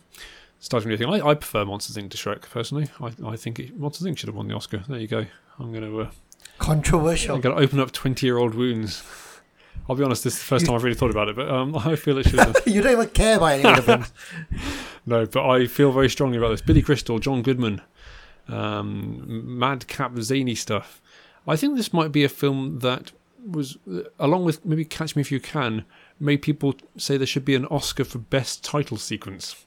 [0.60, 1.22] starting with anything.
[1.24, 2.12] I, I prefer Monsters Inc.
[2.12, 2.88] to Shrek personally.
[3.02, 4.18] I, I think it, Monsters Inc.
[4.20, 4.84] should have won the Oscar.
[4.88, 5.26] There you go.
[5.60, 6.10] I'm going to uh,
[6.60, 7.36] Controversial.
[7.36, 9.04] I'm going to open up 20 year old wounds.
[9.90, 11.76] I'll be honest, this is the first time I've really thought about it, but um,
[11.76, 12.56] I feel it should have.
[12.66, 14.06] you don't even care about any of them.
[15.06, 16.62] No, but I feel very strongly about this.
[16.62, 17.82] Billy Crystal, John Goodman,
[18.48, 21.02] um, madcap zany stuff.
[21.46, 23.12] I think this might be a film that
[23.46, 25.84] was, uh, along with maybe Catch Me If You Can,
[26.22, 29.66] made people say there should be an Oscar for best title sequence,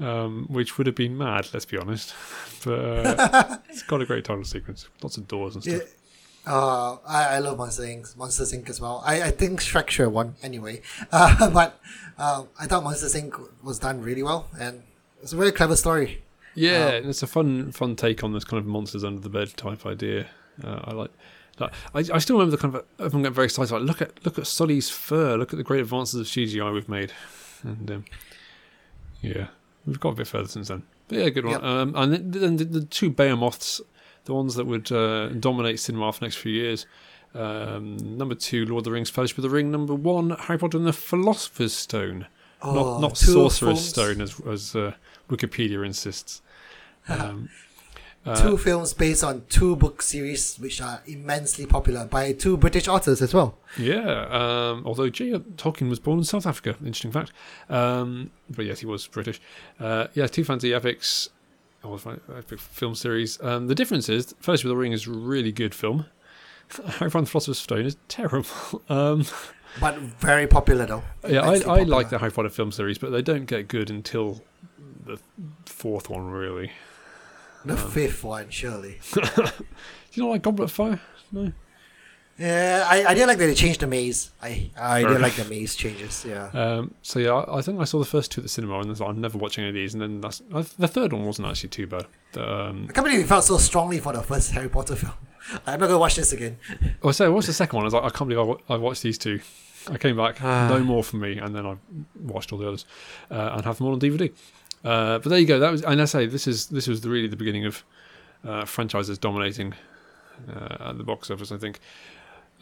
[0.00, 1.48] um, which would have been mad.
[1.52, 2.14] Let's be honest,
[2.64, 5.82] but uh, it's got a great title sequence, lots of doors and stuff.
[5.82, 5.88] Yeah.
[6.44, 8.16] Uh, I, I love Monster Inc.
[8.16, 8.68] Monster Inc.
[8.68, 9.02] as well.
[9.06, 10.82] I, I think Shrek have won anyway.
[11.12, 11.78] Uh, but
[12.18, 13.48] uh, I thought Monster Inc.
[13.62, 14.82] was done really well, and
[15.22, 16.22] it's a very clever story.
[16.54, 19.56] Yeah, and it's a fun, fun take on this kind of monsters under the bed
[19.56, 20.26] type idea.
[20.62, 21.10] Uh, I like.
[21.60, 23.72] Like, I, I still remember the kind of everyone getting very excited.
[23.72, 25.36] Like, look at look at Sully's fur.
[25.36, 27.12] Look at the great advances of CGI we've made,
[27.62, 28.04] and um,
[29.20, 29.48] yeah,
[29.86, 30.82] we've got a bit further since then.
[31.08, 31.54] But yeah, good one.
[31.54, 31.62] Yep.
[31.62, 33.80] Um, and then the, the two behemoths,
[34.24, 36.86] the ones that would uh, dominate cinema for the next few years.
[37.34, 39.70] Um, number two, Lord of the Rings, Fellowship of the Ring.
[39.70, 42.26] Number one, Harry Potter and the Philosopher's Stone
[42.62, 44.92] Oh, not not Sorcerer's Stone, as as uh,
[45.28, 46.42] Wikipedia insists.
[47.08, 47.48] Um,
[48.24, 52.86] uh, two films based on two book series which are immensely popular by two British
[52.88, 53.58] authors as well.
[53.78, 55.32] yeah, um, although J.
[55.56, 57.32] Tolkien was born in South Africa, interesting fact.
[57.68, 59.40] Um, but yes, he was British.
[59.80, 61.30] Uh, yeah, two fantasy epics,
[61.82, 61.98] or
[62.36, 63.42] epic film series.
[63.42, 66.06] Um, the difference is, Fellowship of the Ring is a really good film.
[66.70, 68.46] Harry Potter and the Philosopher's Stone is terrible.
[68.88, 69.24] Um,
[69.80, 71.02] But very popular though.
[71.26, 73.88] yeah, I, Immensely I like the Harry Potter film series, but they don't get good
[73.90, 74.42] until
[75.06, 75.18] the
[75.66, 76.70] fourth one, really.
[77.64, 78.98] The fifth one, surely.
[79.14, 79.22] Do
[80.14, 81.00] you not like Goblet of Fire?
[81.30, 81.52] No.
[82.38, 84.30] Yeah, I, I did like that they changed the maze.
[84.42, 86.24] I I did like the maze changes.
[86.26, 86.48] Yeah.
[86.54, 88.86] Um, so yeah, I, I think I saw the first two at the cinema, and
[88.86, 89.92] I was like, I'm never watching any of these.
[89.94, 92.06] And then that's, I, the third one wasn't actually too bad.
[92.32, 95.12] The, um, I can't believe we felt so strongly for the first Harry Potter film.
[95.66, 96.58] I'm not gonna watch this again.
[97.02, 97.84] oh, so what's the second one?
[97.84, 99.40] I was like, I can't believe I, wa- I watched these two.
[99.90, 100.68] I came back, Ah.
[100.70, 101.76] no more for me, and then I
[102.18, 102.86] watched all the others
[103.30, 104.32] uh, and have them all on DVD.
[104.84, 105.58] Uh, but there you go.
[105.58, 107.84] That was, and I say this is this was the, really the beginning of
[108.44, 109.74] uh, franchises dominating
[110.48, 111.52] uh, at the box office.
[111.52, 111.80] I think.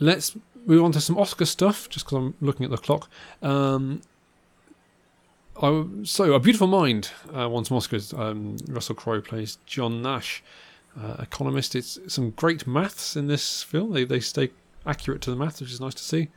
[0.03, 3.11] Let's move on to some Oscar stuff, just because I'm looking at the clock.
[3.43, 4.01] Um,
[5.62, 8.18] I, so, A Beautiful Mind uh, won some Oscars.
[8.18, 10.43] Um, Russell Crowe plays John Nash,
[10.99, 11.75] uh, economist.
[11.75, 13.93] It's some great maths in this film.
[13.93, 14.51] They they stay
[14.87, 16.29] accurate to the maths, which is nice to see.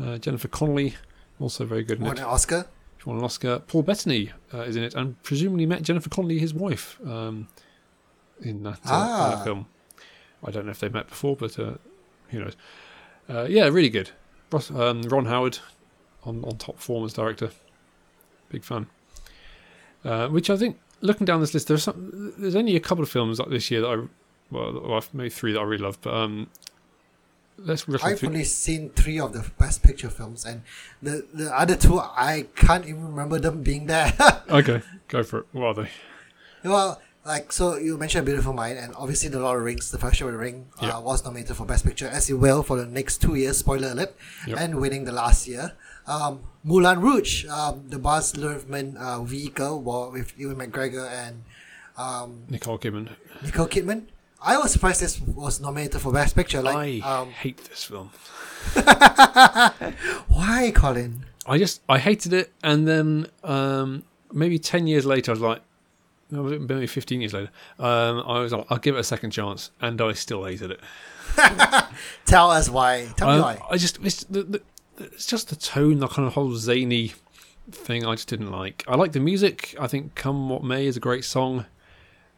[0.00, 0.94] Uh, Jennifer Connelly,
[1.40, 2.66] also very good Won an Oscar.
[3.04, 3.58] Won an Oscar.
[3.60, 7.48] Paul Bettany uh, is in it, and presumably met Jennifer Connelly, his wife, um,
[8.40, 9.34] in that, uh, Ah.
[9.36, 9.66] that film.
[10.42, 11.74] I don't know if they've met before, but uh,
[12.30, 12.56] who knows?
[13.28, 14.10] Uh, yeah, really good.
[14.50, 15.58] Ross, um, Ron Howard
[16.24, 17.50] on, on top form as director.
[18.50, 18.86] Big fan.
[20.04, 23.10] Uh, which I think, looking down this list, there's some, there's only a couple of
[23.10, 23.96] films like this year that I,
[24.50, 26.48] well, well, maybe three that I really love, but um,
[27.56, 30.62] let's I've only seen three of the Best Picture films, and
[31.02, 34.12] the the other two I can't even remember them being there.
[34.50, 35.46] Okay, go for it.
[35.52, 35.90] What are they?
[36.64, 39.98] well, like so, you mentioned Beautiful Mind, and obviously The Lord of the Rings, The
[39.98, 40.98] Fellowship of the Ring, Yeah.
[40.98, 43.56] uh, was nominated for Best Picture, as it will for the next two years.
[43.58, 44.14] Spoiler alert,
[44.46, 44.58] Yep.
[44.60, 45.72] and winning the last year.
[46.06, 49.80] Um, Moulin Rouge, um, the Baz Luhrmann uh, vehicle
[50.12, 51.44] with Ewan McGregor and
[51.96, 53.08] um, Nicole Kidman.
[53.42, 54.02] Nicole Kidman.
[54.44, 56.60] I was surprised this was nominated for Best Picture.
[56.60, 58.10] Like, I um, hate this film.
[60.28, 61.24] why, Colin?
[61.46, 65.62] I just I hated it, and then um, maybe ten years later, I was like,
[66.30, 70.00] maybe fifteen years later, um, I was like, I'll give it a second chance, and
[70.00, 70.80] I still hated it.
[72.26, 73.08] Tell us why.
[73.16, 73.58] Tell me why.
[73.70, 74.62] I just it's, the, the,
[74.98, 77.12] it's just the tone, the kind of whole zany
[77.70, 78.04] thing.
[78.04, 78.84] I just didn't like.
[78.86, 79.74] I like the music.
[79.80, 81.64] I think "Come What May" is a great song,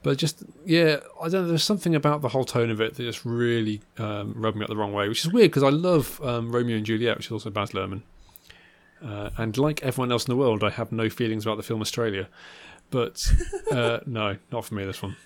[0.06, 1.48] but just yeah, I don't know.
[1.48, 4.68] There's something about the whole tone of it that just really um, rubbed me up
[4.68, 7.32] the wrong way, which is weird because I love um, Romeo and Juliet, which is
[7.32, 8.02] also Baz Luhrmann.
[9.04, 11.80] Uh, and like everyone else in the world, I have no feelings about the film
[11.80, 12.28] Australia.
[12.90, 13.30] But
[13.72, 14.84] uh, no, not for me.
[14.84, 15.16] This one.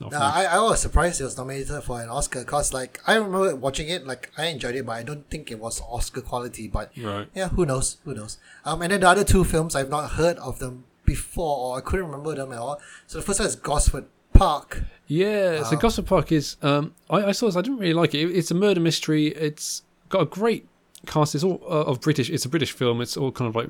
[0.00, 0.32] Not for No, me.
[0.32, 3.88] I, I was surprised it was nominated for an Oscar because, like, I remember watching
[3.90, 6.66] it, like, I enjoyed it, but I don't think it was Oscar quality.
[6.66, 7.28] But Right.
[7.34, 7.98] yeah, who knows?
[8.06, 8.38] Who knows?
[8.64, 11.82] Um, and then the other two films, I've not heard of them before, or I
[11.82, 12.80] couldn't remember them at all.
[13.06, 14.06] So the first one is Gosford
[14.40, 14.82] Park.
[15.06, 16.56] Yeah, so Gosford Park is.
[16.62, 17.56] Um, I, I saw this.
[17.56, 18.20] I didn't really like it.
[18.30, 19.28] It- It's a murder mystery.
[19.28, 20.66] It's got a great
[21.06, 21.34] cast.
[21.34, 22.30] It's all uh, of British.
[22.30, 23.00] It's a British film.
[23.00, 23.68] It's all kind of like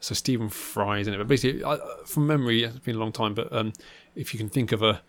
[0.00, 1.18] so Stephen Fry's in it.
[1.18, 3.34] But basically, I, from memory, it's been a long time.
[3.34, 3.72] But um,
[4.14, 5.02] if you can think of a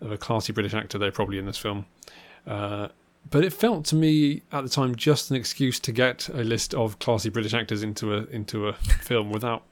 [0.00, 1.86] of a classy British actor, they're probably in this film.
[2.46, 2.88] Uh,
[3.30, 6.74] but it felt to me at the time just an excuse to get a list
[6.74, 9.62] of classy British actors into a into a film without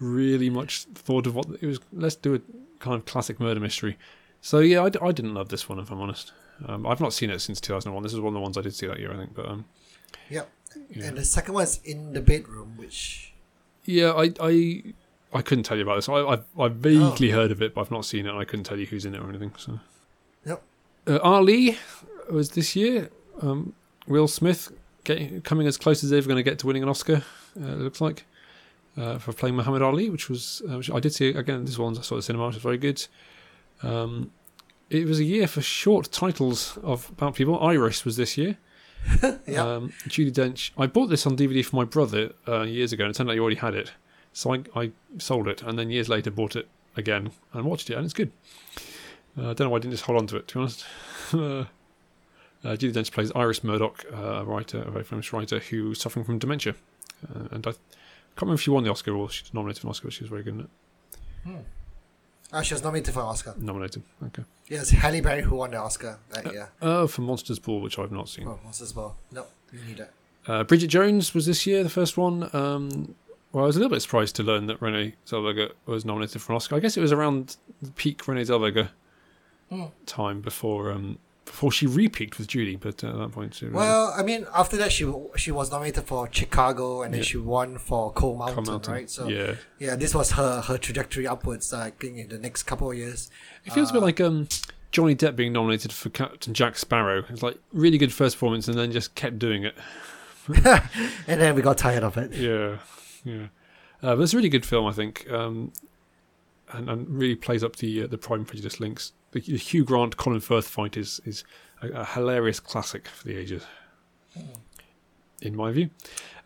[0.00, 1.78] really much thought of what it was.
[1.92, 2.40] Let's do a
[2.78, 3.96] kind of classic murder mystery.
[4.40, 6.32] So yeah, I, I didn't love this one if I'm honest.
[6.66, 8.02] Um, I've not seen it since 2001.
[8.02, 9.34] This is one of the ones I did see that year, I think.
[9.34, 9.64] But um,
[10.30, 10.48] Yep.
[10.90, 11.04] Yeah.
[11.06, 13.32] And the second one is In the Bedroom, which.
[13.84, 14.82] yeah, I, I
[15.32, 16.08] I couldn't tell you about this.
[16.08, 18.30] I I've, I've vaguely heard of it, but I've not seen it.
[18.30, 19.52] and I couldn't tell you who's in it or anything.
[19.56, 19.80] So
[20.46, 20.62] Yep.
[21.06, 21.78] uh, Ali
[22.30, 23.10] was this year.
[23.42, 23.74] Um,
[24.06, 24.72] Will Smith
[25.04, 27.22] getting coming as close as they're ever going to get to winning an Oscar.
[27.60, 28.24] Uh, it looks like
[28.96, 31.64] uh, for playing Muhammad Ali, which was uh, which I did see again.
[31.64, 33.06] This one I saw at the cinema, which was very good.
[33.82, 34.32] Um,
[34.90, 37.58] it was a year for short titles of about people.
[37.60, 38.56] Iris was this year.
[39.46, 39.62] Yeah.
[39.62, 40.72] Um, Judi Dench.
[40.76, 43.34] I bought this on DVD for my brother uh, years ago, and it turned out
[43.34, 43.92] he already had it.
[44.32, 47.94] So I, I sold it, and then years later bought it again and watched it,
[47.94, 48.32] and it's good.
[49.36, 50.84] Uh, I don't know why I didn't just hold on to it, to be honest.
[51.32, 51.66] uh, uh,
[52.76, 56.38] Judi Dench plays Iris Murdoch, uh, a writer, a very famous writer who's suffering from
[56.38, 56.74] dementia.
[57.28, 59.86] Uh, and I can't remember if she won the Oscar or she was nominated for
[59.86, 60.70] an Oscar, but she was very good in it.
[62.52, 63.54] Ah, she was nominated for an Oscar.
[63.58, 64.02] Nominated.
[64.26, 64.42] Okay.
[64.68, 66.70] Yes, Halle Berry who won the Oscar that year.
[66.80, 68.46] Uh, for Monster's Ball, which I've not seen.
[68.48, 69.16] Oh, Monster's Ball.
[69.32, 70.12] No, you need that.
[70.46, 72.48] Uh, Bridget Jones was this year, the first one.
[72.54, 73.14] Um,
[73.52, 76.52] well, I was a little bit surprised to learn that Renee Zellweger was nominated for
[76.52, 76.76] an Oscar.
[76.76, 78.90] I guess it was around the peak Renee Zellweger
[79.70, 79.84] Hmm.
[80.06, 81.18] time before um,
[81.48, 84.76] before she repeaked with Judy, but uh, at that point, was Well, I mean, after
[84.76, 85.04] that, she
[85.36, 87.24] she was nominated for Chicago, and then Yeah.
[87.30, 88.94] she won for Cold Mountain, Cold Mountain.
[88.94, 89.10] right?
[89.10, 91.72] So yeah, yeah, this was her her trajectory upwards.
[91.72, 93.30] I think in the next couple of years.
[93.64, 94.48] it feels a bit like um,
[94.92, 97.24] Johnny Depp being nominated for Captain Jack Sparrow.
[97.28, 99.74] It's like really good first performance, and then just kept doing it.
[101.26, 102.32] And then we got tired of it.
[102.32, 102.78] Yeah,
[103.24, 103.48] yeah.
[104.02, 105.72] Uh, but it's a really good film, I think, um,
[106.72, 109.12] and, and really plays up the uh, the Pride and Prejudice links.
[109.32, 111.44] The, the Hugh Grant Colin Firth fight is is
[111.82, 113.64] a, a hilarious classic for the ages,
[115.42, 115.90] in my view.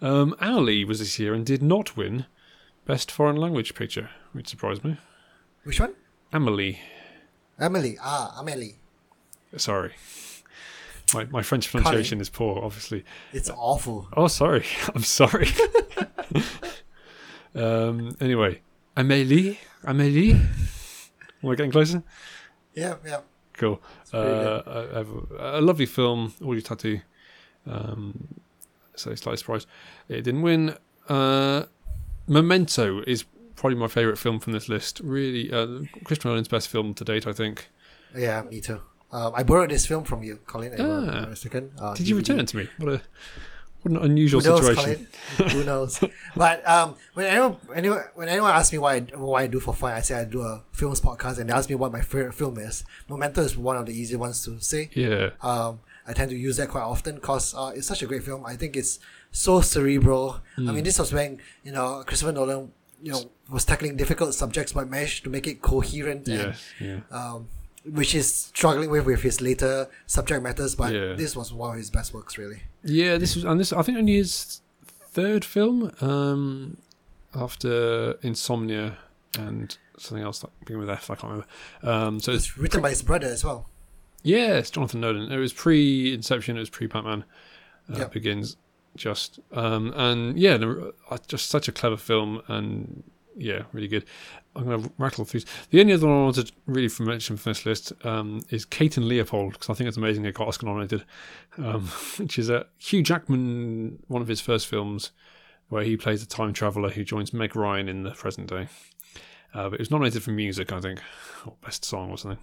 [0.00, 2.26] Um, Ali was this year and did not win
[2.84, 4.96] Best Foreign Language Picture, which surprised me.
[5.64, 5.94] Which one?
[6.32, 6.80] Amelie,
[7.58, 7.98] Emily.
[8.02, 8.76] Ah, Amelie.
[9.56, 9.92] sorry.
[11.14, 13.04] My, my French pronunciation is poor, obviously.
[13.32, 14.08] It's awful.
[14.16, 14.64] Oh, sorry.
[14.94, 15.48] I'm sorry.
[17.54, 18.62] um, anyway,
[19.84, 20.40] Amélie, Amélie.
[21.42, 22.02] Am I getting closer?
[22.74, 23.20] Yeah, yeah.
[23.54, 23.80] Cool.
[24.12, 27.02] Uh, I- I've- a lovely film, All Audrey Tautou.
[27.66, 28.28] Um,
[28.96, 29.66] so slightly surprised
[30.08, 30.76] it didn't win.
[31.08, 31.64] Uh,
[32.28, 33.24] Memento is
[33.56, 35.00] probably my favourite film from this list.
[35.02, 37.68] Really, uh, Christopher Nolan's best film to date, I think.
[38.16, 38.80] Yeah, me too.
[39.10, 40.74] Um, I borrowed this film from you, Colin.
[40.78, 41.26] Ah.
[41.30, 41.72] A second.
[41.78, 42.18] Uh, Did you DVD.
[42.18, 42.68] return it to me?
[42.78, 43.02] What a
[43.82, 45.06] what an unusual Who knows, situation.
[45.36, 45.50] Colin?
[45.52, 46.00] Who knows?
[46.36, 49.74] But um, when anyone, anyone, when anyone asks me why I, what I do for
[49.74, 52.32] fun, I say I do a films podcast, and they ask me what my favorite
[52.34, 52.84] film is.
[53.08, 54.88] Memento is one of the easy ones to say.
[54.94, 55.30] Yeah.
[55.42, 58.44] Um, I tend to use that quite often because uh, it's such a great film.
[58.46, 58.98] I think it's
[59.30, 60.40] so cerebral.
[60.56, 60.74] I Hmm.
[60.74, 62.72] mean, this was when you know Christopher Nolan,
[63.02, 67.00] you know, was tackling difficult subjects but managed to make it coherent and Yeah.
[67.10, 67.48] um,
[67.84, 70.74] which is struggling with with his later subject matters.
[70.74, 71.14] But Yeah.
[71.14, 72.62] this was one of his best works, really.
[72.84, 76.76] Yeah, this was, and this I think only his third film um,
[77.34, 78.98] after Insomnia
[79.38, 81.10] and something else that began with F.
[81.10, 81.46] I can't remember.
[81.82, 83.68] Um, so it's It's written by his brother as well.
[84.22, 85.32] yeah, it's Jonathan Nolan.
[85.32, 86.56] It was pre Inception.
[86.56, 87.24] It was pre Batman
[87.92, 88.12] uh, Yep.
[88.12, 88.56] Begins.
[88.96, 90.58] just um, and yeah,
[91.10, 93.02] uh, just such a clever film and
[93.36, 94.04] yeah, really good.
[94.54, 95.40] I'm going to rattle through.
[95.70, 98.96] The only other one I wanted to really mention from this list um, is Kate
[98.96, 101.04] and Leopold because I think it's amazing it got Oscar nominated,
[101.58, 101.86] um,
[102.18, 105.10] which is a Hugh Jackman one of his first films
[105.68, 108.68] where he plays a time traveler who joins Meg Ryan in the present day.
[109.54, 111.00] Uh, but it was nominated for music, I think,
[111.46, 112.38] or best song or something.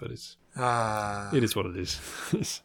[0.00, 1.98] But it's Ah, it is what it is.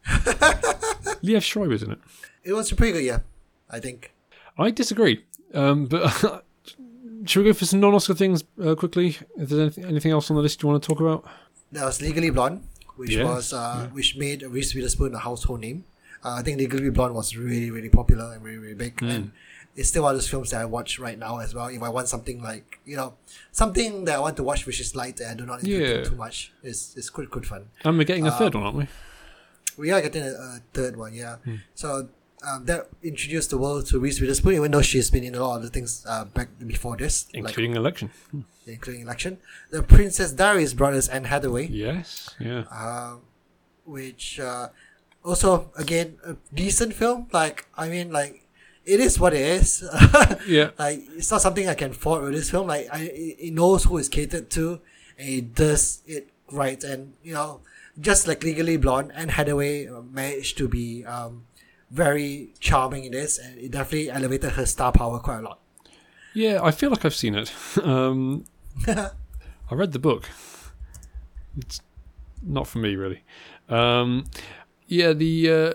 [1.24, 2.00] Liev Schreiber's in it.
[2.44, 3.24] it was a pretty good year,
[3.70, 4.14] I think.
[4.58, 5.24] I disagree.
[5.54, 6.46] Um, but
[7.26, 9.18] should we go for some non-Oscar things uh, quickly?
[9.38, 11.26] If there's anything, anything else on the list you want to talk about?
[11.72, 12.64] There was Legally Blonde,
[12.96, 15.86] which Yes, was uh, which made Reese Witherspoon a household name.
[16.24, 19.32] Uh, I think Legally Blonde was really really popular and really really big, and
[19.76, 21.68] it's still one of those films that I watch right now as well.
[21.68, 23.14] If I want something like you know
[23.52, 26.04] something that I want to watch which is light and I do not need Yeah.
[26.04, 27.68] too much, it's it's quite good fun.
[27.86, 28.88] And we're getting a third one, aren't we?
[29.78, 31.38] We are getting a, a third one, yeah.
[31.46, 31.56] Hmm.
[31.76, 32.10] So
[32.48, 35.56] um, that introduced the world to Reese Witherspoon, even though she's been in a lot
[35.58, 38.10] of other things uh, back before this, like Including election.
[38.66, 39.38] including election.
[39.72, 41.68] The Princess Diaries brothers Anne Hathaway.
[41.68, 42.36] Yes.
[42.40, 42.64] Yeah.
[42.72, 43.22] um,
[43.86, 44.70] which uh,
[45.24, 47.28] also again a decent film.
[47.34, 48.46] Like I mean, like
[48.86, 49.84] it is what it is.
[50.48, 50.72] Yeah.
[50.80, 52.68] like it's not something I can fault with this film.
[52.68, 54.80] Like I, it knows who it's catered to,
[55.18, 56.82] and it does it right.
[56.84, 57.62] And you know,
[58.00, 61.44] just like Legally Blonde, Anne Hathaway uh, managed to be um,
[61.92, 65.60] very charming in this, and it definitely elevated her star power quite a lot.
[66.34, 67.52] Yeah, I feel like I've seen it.
[67.84, 68.46] Um,
[68.88, 70.30] I read the book.
[71.58, 71.82] It's
[72.42, 73.24] not for me, really.
[73.68, 74.26] Um,
[74.88, 75.74] yeah, the uh,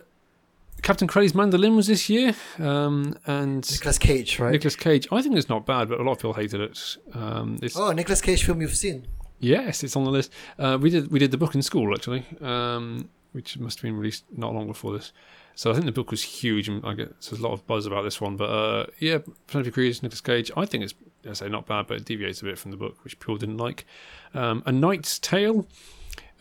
[0.83, 4.53] Captain Corelli's Mandolin was this year, um, and Nicolas Cage, right?
[4.53, 5.07] Nicolas Cage.
[5.13, 6.97] I think it's not bad, but a lot of people hated it.
[7.13, 9.07] Um, it's, oh, Nicolas Cage film you've seen?
[9.39, 10.33] Yes, it's on the list.
[10.59, 13.97] Uh, we did we did the book in school actually, um, which must have been
[13.97, 15.13] released not long before this.
[15.57, 17.87] So I think the book was huge, and I get there's a lot of buzz
[17.87, 18.37] about this one.
[18.37, 20.51] But uh, yeah, Penelope Cruz, Nicolas Cage.
[20.57, 20.95] I think it's
[21.29, 23.57] I say not bad, but it deviates a bit from the book, which people didn't
[23.59, 23.87] like.
[24.35, 25.67] Um, a Knight's Tale.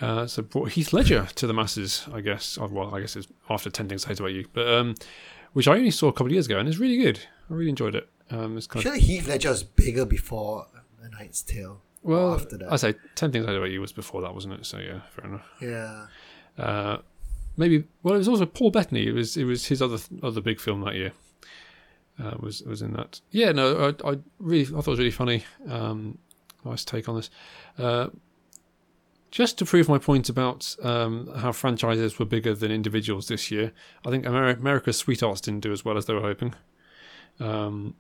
[0.02, 2.58] Uh, so brought Heath Ledger to the masses, I guess.
[2.60, 4.96] Oh, Well, I guess it's after Ten Things I Hate About You, but um,
[5.54, 7.20] which I only saw a couple of years ago, and it's really good.
[7.50, 8.10] I really enjoyed it.
[8.32, 10.66] Um, it's kind of Surely Heath Ledger was bigger before
[11.02, 11.82] The Knight's Tale.
[12.02, 12.74] well, after that.
[12.74, 14.66] I say Ten Things I Hate About You was before that, wasn't it?
[14.66, 15.46] So yeah, fair enough.
[15.62, 16.08] Yeah.
[16.58, 16.98] Uh,
[17.58, 19.08] maybe well, it was also Paul Bettany.
[19.08, 21.14] It was it was his other other big film that year.
[22.22, 23.22] Uh, was was in that.
[23.32, 25.44] Yeah, no, I, I really I thought it was really funny.
[25.68, 26.18] Um,
[26.64, 27.30] nice take on this.
[27.78, 28.10] Uh,
[29.32, 33.72] just to prove my point about um, how franchises were bigger than individuals this year,
[34.06, 36.54] I think Ameri- America's Sweethearts didn't do as well as they were hoping.
[37.40, 37.96] Um,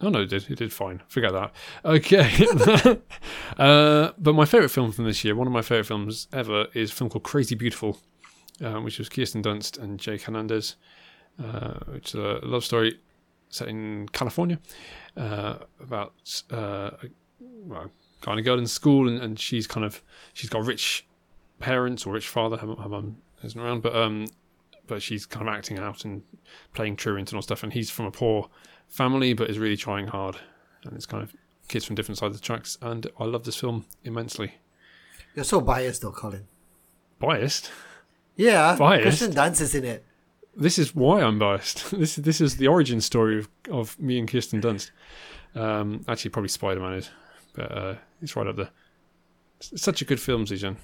[0.00, 0.50] oh no, it did.
[0.50, 1.02] It did fine.
[1.06, 1.52] Forget that.
[1.84, 2.46] Okay.
[3.58, 6.90] uh, but my favourite film from this year, one of my favourite films ever, is
[6.90, 7.98] a film called Crazy Beautiful,
[8.62, 10.76] uh, which was Kirsten Dunst and Jay Hernandez,
[11.42, 12.98] uh, which is a love story
[13.50, 14.58] set in California
[15.16, 17.08] uh, about uh, a
[17.40, 17.90] well,
[18.20, 20.02] kind of girl in school, and, and she's kind of
[20.32, 21.06] she's got rich
[21.58, 22.56] parents or rich father.
[22.56, 24.26] Her, her mum isn't around, but um,
[24.86, 26.22] but she's kind of acting out and
[26.74, 27.62] playing truant and all stuff.
[27.62, 28.48] And he's from a poor
[28.88, 30.36] family, but is really trying hard.
[30.84, 31.34] And it's kind of
[31.68, 32.78] kids from different sides of the tracks.
[32.80, 34.54] And I love this film immensely.
[35.34, 36.46] You're so biased though, Colin.
[37.20, 37.70] Biased.
[38.38, 38.76] Yeah.
[38.78, 39.04] Biased?
[39.04, 40.04] Kirsten Dunst is in it.
[40.56, 41.92] This is why I'm biased.
[41.98, 44.90] This this is the origin story of, of me and Kirsten Dunst.
[45.54, 47.10] Um, actually, probably Spider Man is,
[47.54, 48.70] but uh, it's right up there.
[49.58, 50.76] It's such a good film, Zijan.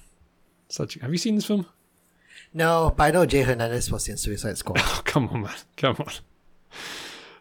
[0.69, 0.97] Such.
[0.97, 1.65] A, have you seen this film?
[2.53, 4.79] No, but I know Jay Hernandez was in Suicide Squad.
[4.83, 5.53] Oh, come on, man.
[5.77, 6.13] Come on.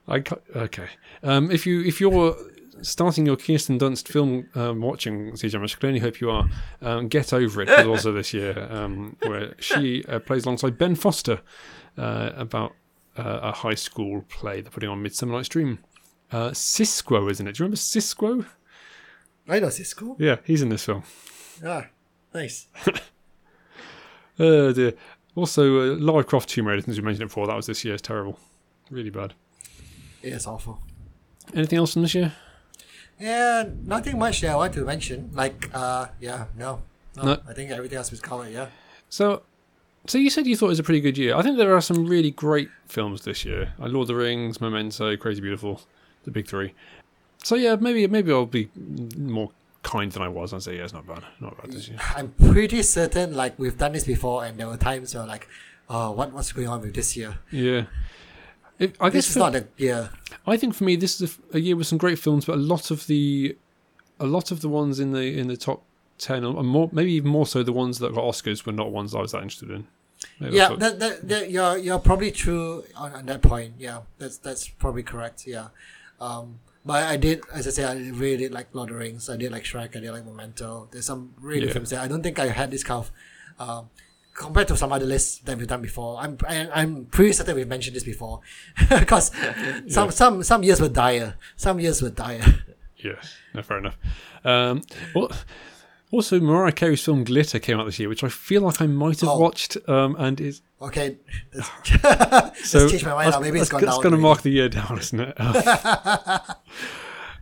[0.06, 0.22] I
[0.56, 0.88] okay.
[1.22, 2.36] Um, if you if you're
[2.82, 6.48] starting your Kirsten Dunst film um, watching, CJ, which I can only hope you are,
[6.82, 10.94] um, Get Over It was also this year, um, where she uh, plays alongside Ben
[10.94, 11.40] Foster
[11.98, 12.72] uh, about
[13.16, 15.78] uh, a high school play they're putting on Midsummer Night's Dream.
[16.32, 17.54] Uh, Sisqó, isn't it?
[17.54, 18.46] Do you remember Sisqó?
[19.48, 20.16] I know Sisqó.
[20.18, 21.04] Yeah, he's in this film.
[21.64, 21.86] Ah,
[22.32, 22.68] nice.
[24.38, 24.94] Oh dear.
[25.36, 27.94] Also, uh, Lara Croft Tomb Raider, since we mentioned it before, that was this year.
[27.94, 28.38] It's terrible.
[28.90, 29.34] Really bad.
[30.22, 30.80] It is awful.
[31.54, 32.32] Anything else from this year?
[33.20, 35.30] Yeah, nothing much that I want to mention.
[35.32, 36.82] Like, uh, yeah, no.
[37.16, 37.40] No, No.
[37.48, 38.66] I think everything else was covered, yeah.
[39.08, 39.42] So,
[40.06, 41.36] so you said you thought it was a pretty good year.
[41.36, 43.72] I think there are some really great films this year.
[43.78, 45.80] Like Lord of the Rings, Memento, Crazy Beautiful,
[46.24, 46.74] the big three.
[47.44, 48.68] So yeah, maybe maybe I'll be
[49.16, 49.50] more
[49.82, 50.52] kind than I was.
[50.52, 51.98] I'll say yeah, it's not bad, not bad this year.
[52.16, 55.46] I'm pretty certain, like, we've done this before, and there were times where, like,
[55.88, 57.36] oh, what, what's going on with this year?
[57.52, 57.84] Yeah.
[58.78, 60.10] It, I This guess is for- not the year.
[60.46, 62.90] I think for me this is a year with some great films, but a lot
[62.90, 63.56] of the
[64.20, 65.82] a lot of the ones in the in the top
[66.18, 69.14] ten, or more maybe even more so, the ones that got Oscars were not ones
[69.14, 69.86] I was that interested in.
[70.40, 73.74] Maybe yeah, that, that, that you're you're probably true on, on that point.
[73.78, 75.46] Yeah, that's that's probably correct.
[75.46, 75.68] Yeah,
[76.20, 79.28] um, but I did, as I said, I really did like Lord of the Rings.
[79.30, 79.96] I did like Shrek.
[79.96, 80.88] I did like Memento.
[80.90, 81.72] There's some really Yeah.
[81.74, 82.00] films there.
[82.00, 83.10] I don't think I had this kind of.
[83.68, 83.90] Um,
[84.34, 87.68] Compared to some other lists that we've done before, I'm I, I'm pretty certain we've
[87.68, 88.40] mentioned this before,
[88.90, 89.30] because
[89.88, 92.44] some some some years were dire, some years were dire.
[92.96, 93.96] Yes, no, fair enough.
[94.44, 94.82] Um,
[95.14, 95.30] well,
[96.10, 99.20] also, Mariah Carey's film Glitter came out this year, which I feel like I might
[99.20, 99.38] have Oh.
[99.38, 101.16] watched, um, and is Okay,
[101.54, 101.68] let's,
[102.68, 103.40] so let's change my mind now.
[103.40, 105.34] Maybe it's that's, gone that's going to mark the year down, isn't it?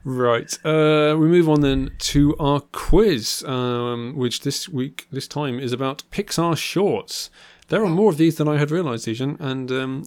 [0.05, 0.53] Right.
[0.64, 5.72] Uh, we move on then to our quiz, um, which this week, this time, is
[5.72, 7.30] about Pixar shorts.
[7.68, 10.05] There are more of these than I had realised, Zijan, and um,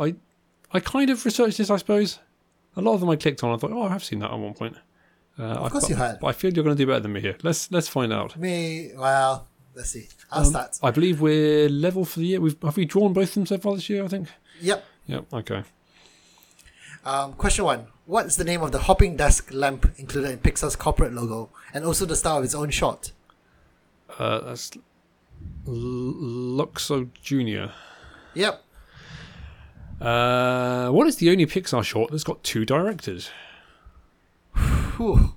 [0.00, 0.14] I,
[0.72, 2.18] I kind of researched this, I suppose.
[2.74, 3.52] A lot of them I clicked on.
[3.54, 4.76] I thought, oh, I have seen that at one point.
[5.38, 6.18] Uh, of course you had.
[6.20, 7.36] But I feel you're going to do better than me here.
[7.42, 8.36] Let's let's find out.
[8.38, 10.08] Me, well, let's see.
[10.30, 10.78] I'll Um, start.
[10.82, 12.40] I believe we're level for the year.
[12.40, 14.04] We've have we drawn both of them so far this year?
[14.04, 14.28] I think.
[14.60, 14.84] Yep.
[15.06, 15.24] Yep.
[15.32, 15.62] Okay.
[17.04, 20.76] Um, question one: What is the name of the hopping desk lamp included in Pixar's
[20.76, 23.12] corporate logo, and also the star of its own shot?
[24.18, 24.70] Uh, that's
[25.66, 27.72] L- Luxo Junior.
[28.34, 28.62] Yep.
[30.00, 33.30] Uh, what is the only Pixar short that's got two directors?
[34.96, 35.34] Whew.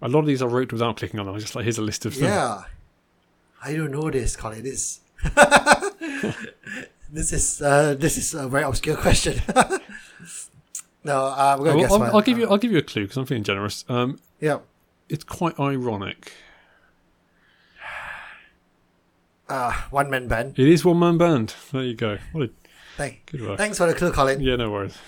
[0.00, 1.32] A lot of these I wrote without clicking on them.
[1.32, 2.24] I was just like, here's a list of them.
[2.24, 2.62] Yeah.
[3.62, 4.62] I don't know this, Colin.
[4.62, 5.00] This.
[7.10, 9.40] this is uh, this is a very obscure question.
[11.04, 12.02] no, uh, gonna Well, guess I'll.
[12.16, 12.48] I'll give you.
[12.48, 13.84] I'll give you a clue because I'm feeling generous.
[13.88, 14.64] Um, Yep.
[15.08, 16.32] it's quite ironic.
[19.48, 20.58] Uh, one man band.
[20.58, 21.54] It is one man band.
[21.72, 22.18] There you go.
[22.32, 22.50] What a
[22.98, 23.26] Thank.
[23.32, 23.56] good work.
[23.56, 24.40] Thanks for the clue, Colin.
[24.42, 24.98] Yeah, no worries.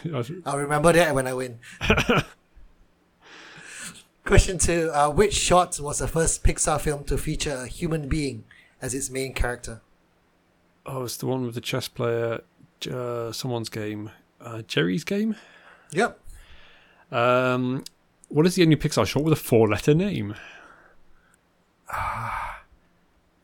[0.47, 1.59] I'll remember that when I win.
[4.25, 8.45] Question two: uh, Which short was the first Pixar film to feature a human being
[8.81, 9.81] as its main character?
[10.87, 12.41] Oh, it's the one with the chess player.
[12.91, 14.11] Uh, someone's game.
[14.41, 15.37] Uh, Geri's game.
[15.93, 16.19] Yep.
[17.13, 17.85] Um,
[18.29, 20.35] what is the only Pixar short with a four-letter name?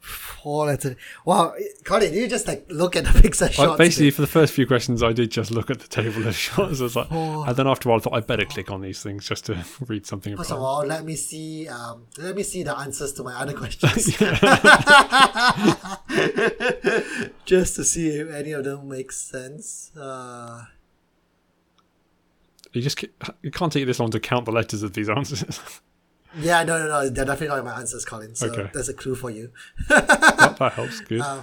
[0.00, 0.96] Four letter.
[1.24, 3.76] Wow, Colin, you just like look at the Pixar shots.
[3.78, 6.78] basically, for the first few questions, I did just look at the table of shots.
[6.78, 7.42] I was like, Oh.
[7.42, 9.64] and then after a while, I thought I'd better click on these things just to
[9.88, 10.64] read something First of about.
[10.64, 11.66] all, let me see.
[11.66, 14.06] Um, let me see the answers to my other questions,
[17.44, 19.90] just to see if any of them make sense.
[19.96, 20.62] Uh,
[22.76, 23.02] You just
[23.42, 25.60] you can't take this long to count the letters of these answers.
[26.38, 28.34] yeah, no, no, no, they're definitely not my answers, Colin.
[28.34, 28.70] So Okay.
[28.74, 29.50] that's a clue for you.
[29.88, 30.06] that,
[30.58, 31.00] that helps.
[31.00, 31.20] Good.
[31.22, 31.42] Uh,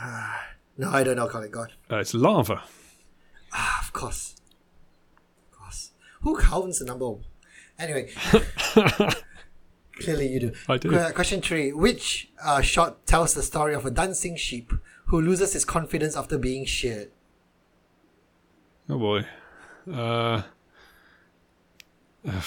[0.76, 1.50] No, I don't know, Colin.
[1.52, 2.62] God, Uh, it's lava.
[3.52, 4.34] ah, of course,
[5.52, 5.90] of course.
[6.22, 7.14] Who counts the number?
[7.78, 8.10] Anyway,
[10.00, 10.52] clearly you do.
[10.68, 10.90] I do.
[10.90, 14.72] Que- question three: Which uh, shot tells the story of a dancing sheep
[15.06, 17.10] who loses his confidence after being sheared?
[18.88, 19.26] Oh boy.
[22.26, 22.40] Uh,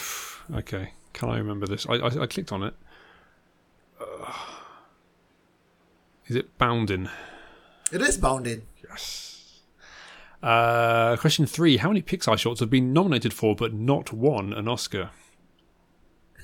[0.56, 0.92] okay.
[1.14, 1.86] Can I remember this?
[1.88, 2.74] I, I, I clicked on it.
[4.02, 4.34] Uh,
[6.26, 7.10] is it Boundin?
[7.92, 8.64] It is Boundin.
[8.88, 9.62] Yes.
[10.42, 14.68] Uh, question three: How many Pixar shorts have been nominated for but not won an
[14.68, 15.12] Oscar?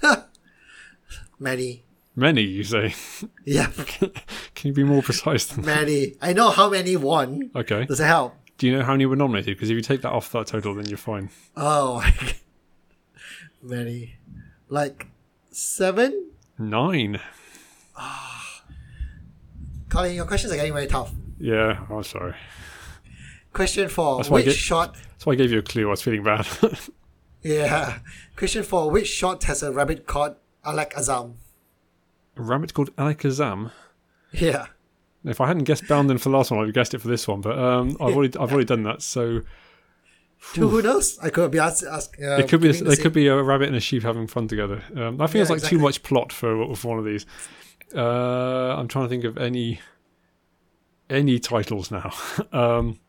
[1.39, 1.83] Many.
[2.15, 2.93] Many, you say.
[3.45, 3.71] Yeah,
[4.55, 5.85] Can you be more precise than that?
[5.87, 6.15] many.
[6.21, 7.49] I know how many won.
[7.55, 7.85] Okay.
[7.85, 8.35] Does it help?
[8.57, 9.55] Do you know how many were nominated?
[9.57, 11.29] Because if you take that off that total, then you're fine.
[11.57, 12.05] Oh,
[13.61, 14.15] many.
[14.69, 15.07] Like
[15.51, 16.31] seven?
[16.57, 17.19] Nine.
[17.97, 18.63] Ah.
[19.89, 21.11] Colin, your questions are getting very tough.
[21.39, 21.85] Yeah.
[21.89, 22.35] I'm sorry.
[23.51, 24.95] Question four: That's Which shot?
[24.95, 25.87] That's why I gave you a clue.
[25.87, 26.47] I was feeling bad.
[27.43, 27.99] Yeah.
[28.37, 31.33] Question four: Which shot has a rabbit called Alakazam?
[32.37, 33.69] a rabbit called Alakazam.
[34.31, 34.67] Yeah.
[35.25, 37.27] If I hadn't guessed Boundin for the last one, I'd have guessed it for this
[37.27, 37.41] one.
[37.41, 39.01] But um, I've already I've already done that.
[39.01, 39.41] So
[40.55, 41.17] Who, who knows?
[41.19, 41.83] I could be asked.
[41.83, 44.03] ask, uh, it could be a, the same- could be a rabbit and a sheep
[44.03, 44.83] having fun together.
[44.95, 45.77] Um, that feels Yeah, like exactly.
[45.77, 47.25] too much plot for, for one of these.
[47.95, 49.79] Uh, I'm trying to think of any
[51.09, 52.11] any titles now.
[52.51, 52.99] um,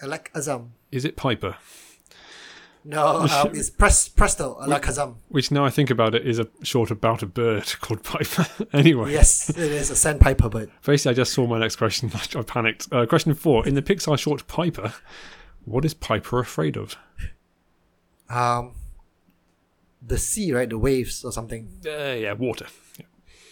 [0.00, 0.70] Azam.
[0.90, 1.56] is it Piper?
[2.86, 5.14] No, um, it's Pres- Presto Alakazam.
[5.28, 8.46] Which now I think about it is a short about a bird called Piper.
[8.74, 10.70] anyway, Yes, it is a sandpiper bird.
[10.84, 12.10] basically, I just saw my next question.
[12.36, 12.88] I panicked.
[12.92, 14.92] Uh, question four: In the Pixar short Piper,
[15.64, 16.96] what is Piper afraid of?
[18.28, 18.74] Um,
[20.06, 20.68] the sea, right?
[20.68, 21.68] The waves or something.
[21.86, 22.66] Uh, yeah, water.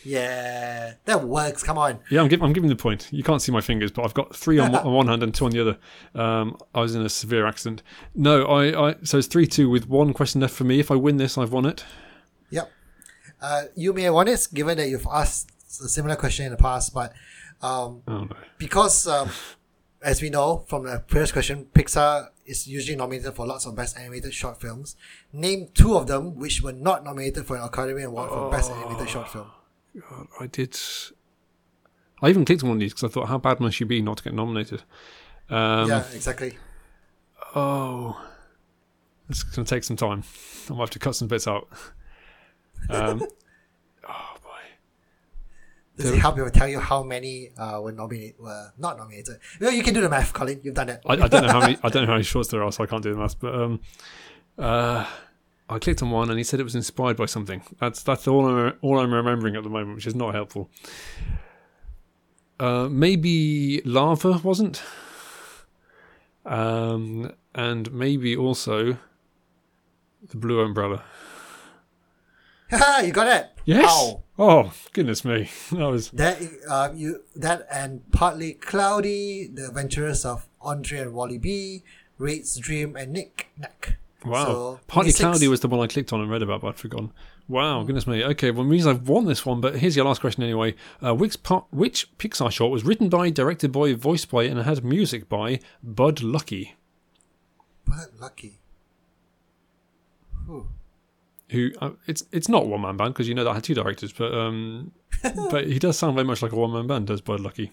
[0.05, 1.63] Yeah, that works.
[1.63, 2.01] Come on.
[2.11, 3.09] Yeah, I'm, I'm giving the point.
[3.13, 5.35] You can't see my fingers, but I've got three on, one- on one hand and
[5.35, 5.79] two on the other.
[6.15, 7.83] Um, I was in a severe accident.
[8.15, 8.95] No, I, I.
[9.05, 10.81] So it's three two with one question left for me.
[10.81, 11.85] If I win this, I've won it.
[12.51, 12.71] Yep.
[13.41, 15.51] Uh, you may have won it, given that you've asked
[15.83, 17.13] a similar question in the past, but
[17.63, 18.37] Um, Oh no.
[18.59, 19.31] because um,
[20.03, 23.97] as we know from the previous question, Pixar is usually nominated for lots of best
[23.97, 24.97] animated short films.
[25.33, 29.09] Name two of them which were not nominated for an Academy Award for best animated
[29.09, 29.47] short film.
[30.41, 30.79] I did.
[32.23, 34.01] I even clicked on one of these because I thought, how bad must you be
[34.01, 34.83] not to get nominated?
[35.51, 36.57] Um, yeah, exactly.
[37.55, 38.21] Oh,
[39.29, 40.23] it's going to take some time.
[40.71, 41.69] I might have to cut some bits out.
[42.89, 43.23] Um,
[44.09, 44.51] oh boy.
[45.97, 48.39] Does it help if I tell you how many uh, were nominated?
[48.39, 49.39] Were not nominated.
[49.61, 50.61] Well, you can do the math, Colin.
[50.63, 51.03] You've done it.
[51.07, 51.77] I, I don't know how many.
[51.83, 53.39] I don't know how many shorts there are, so I can't do the math.
[53.39, 53.81] But um,
[54.59, 55.07] uh,
[55.73, 57.63] I clicked on one, and he said it was inspired by something.
[57.81, 60.71] That's that's all I'm all I'm remembering at the moment, which is not helpful.
[62.61, 64.83] Uh, maybe lava wasn't,
[66.45, 68.99] um, and maybe also
[70.29, 71.03] the blue umbrella.
[72.71, 73.51] Haha, you got it.
[73.65, 73.87] Yes.
[73.89, 74.23] Ow.
[74.39, 80.47] Oh goodness me, that was That uh, you that and partly cloudy, the adventures of
[80.61, 81.83] Andre and Wally B,
[82.19, 83.99] Red's Dream, and Knick Knack.
[84.25, 84.45] Wow.
[84.45, 86.77] So, Partly 26 Cloudy was the one I clicked on and read about, but I'd
[86.77, 87.13] forgotten.
[87.49, 88.25] Wow, goodness me.
[88.25, 90.75] Okay, well, it means I've won this one, but here's your last question anyway.
[91.05, 94.85] Uh, which, part, which Pixar short was written by, directed by, voiced by, and had
[94.85, 96.73] music by Bud Luckey,
[97.85, 98.55] Bud Luckey.
[100.47, 100.69] Whew.
[101.51, 103.75] who, uh, it's it's not one man band because you know that I had two
[103.75, 104.93] directors, but um,
[105.51, 107.71] but he does sound very much like a one man band, does Bud Luckey.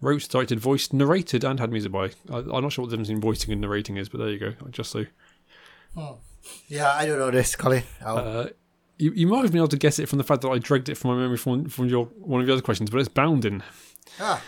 [0.00, 2.10] Wrote, directed, voiced, narrated, and had music by.
[2.30, 4.38] I, I'm not sure what the difference in voicing and narrating is, but there you
[4.38, 4.52] go.
[4.70, 5.06] Just so.
[6.68, 7.82] Yeah, I don't know this, Colin.
[8.04, 8.48] Uh,
[8.98, 10.88] you, you might have been able to guess it from the fact that I dragged
[10.88, 13.62] it from my memory from, from your one of your other questions, but it's Boundin.
[14.20, 14.42] ah,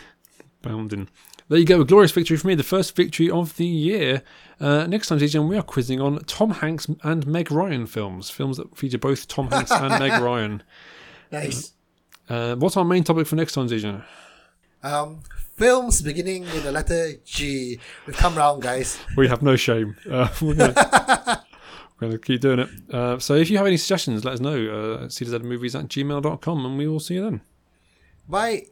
[0.62, 1.08] Boundin.
[1.48, 4.22] There you go, a glorious victory for me, the first victory of the year.
[4.60, 8.58] Uh, next time, DJ, we are quizzing on Tom Hanks and Meg Ryan films, films
[8.58, 10.62] that feature both Tom Hanks and Meg Ryan.
[11.32, 11.72] nice.
[12.28, 14.04] Uh, what's our main topic for next time, DJ?
[14.82, 15.20] Um,
[15.56, 17.78] films beginning with the letter G.
[18.06, 18.98] We've come round, guys.
[19.16, 19.96] We have no shame.
[20.08, 22.68] Uh, we're going to keep doing it.
[22.92, 24.54] Uh, so if you have any suggestions, let us know.
[24.54, 27.40] Uh, cdzmovies at gmail.com, and we will see you then.
[28.28, 28.66] Bye.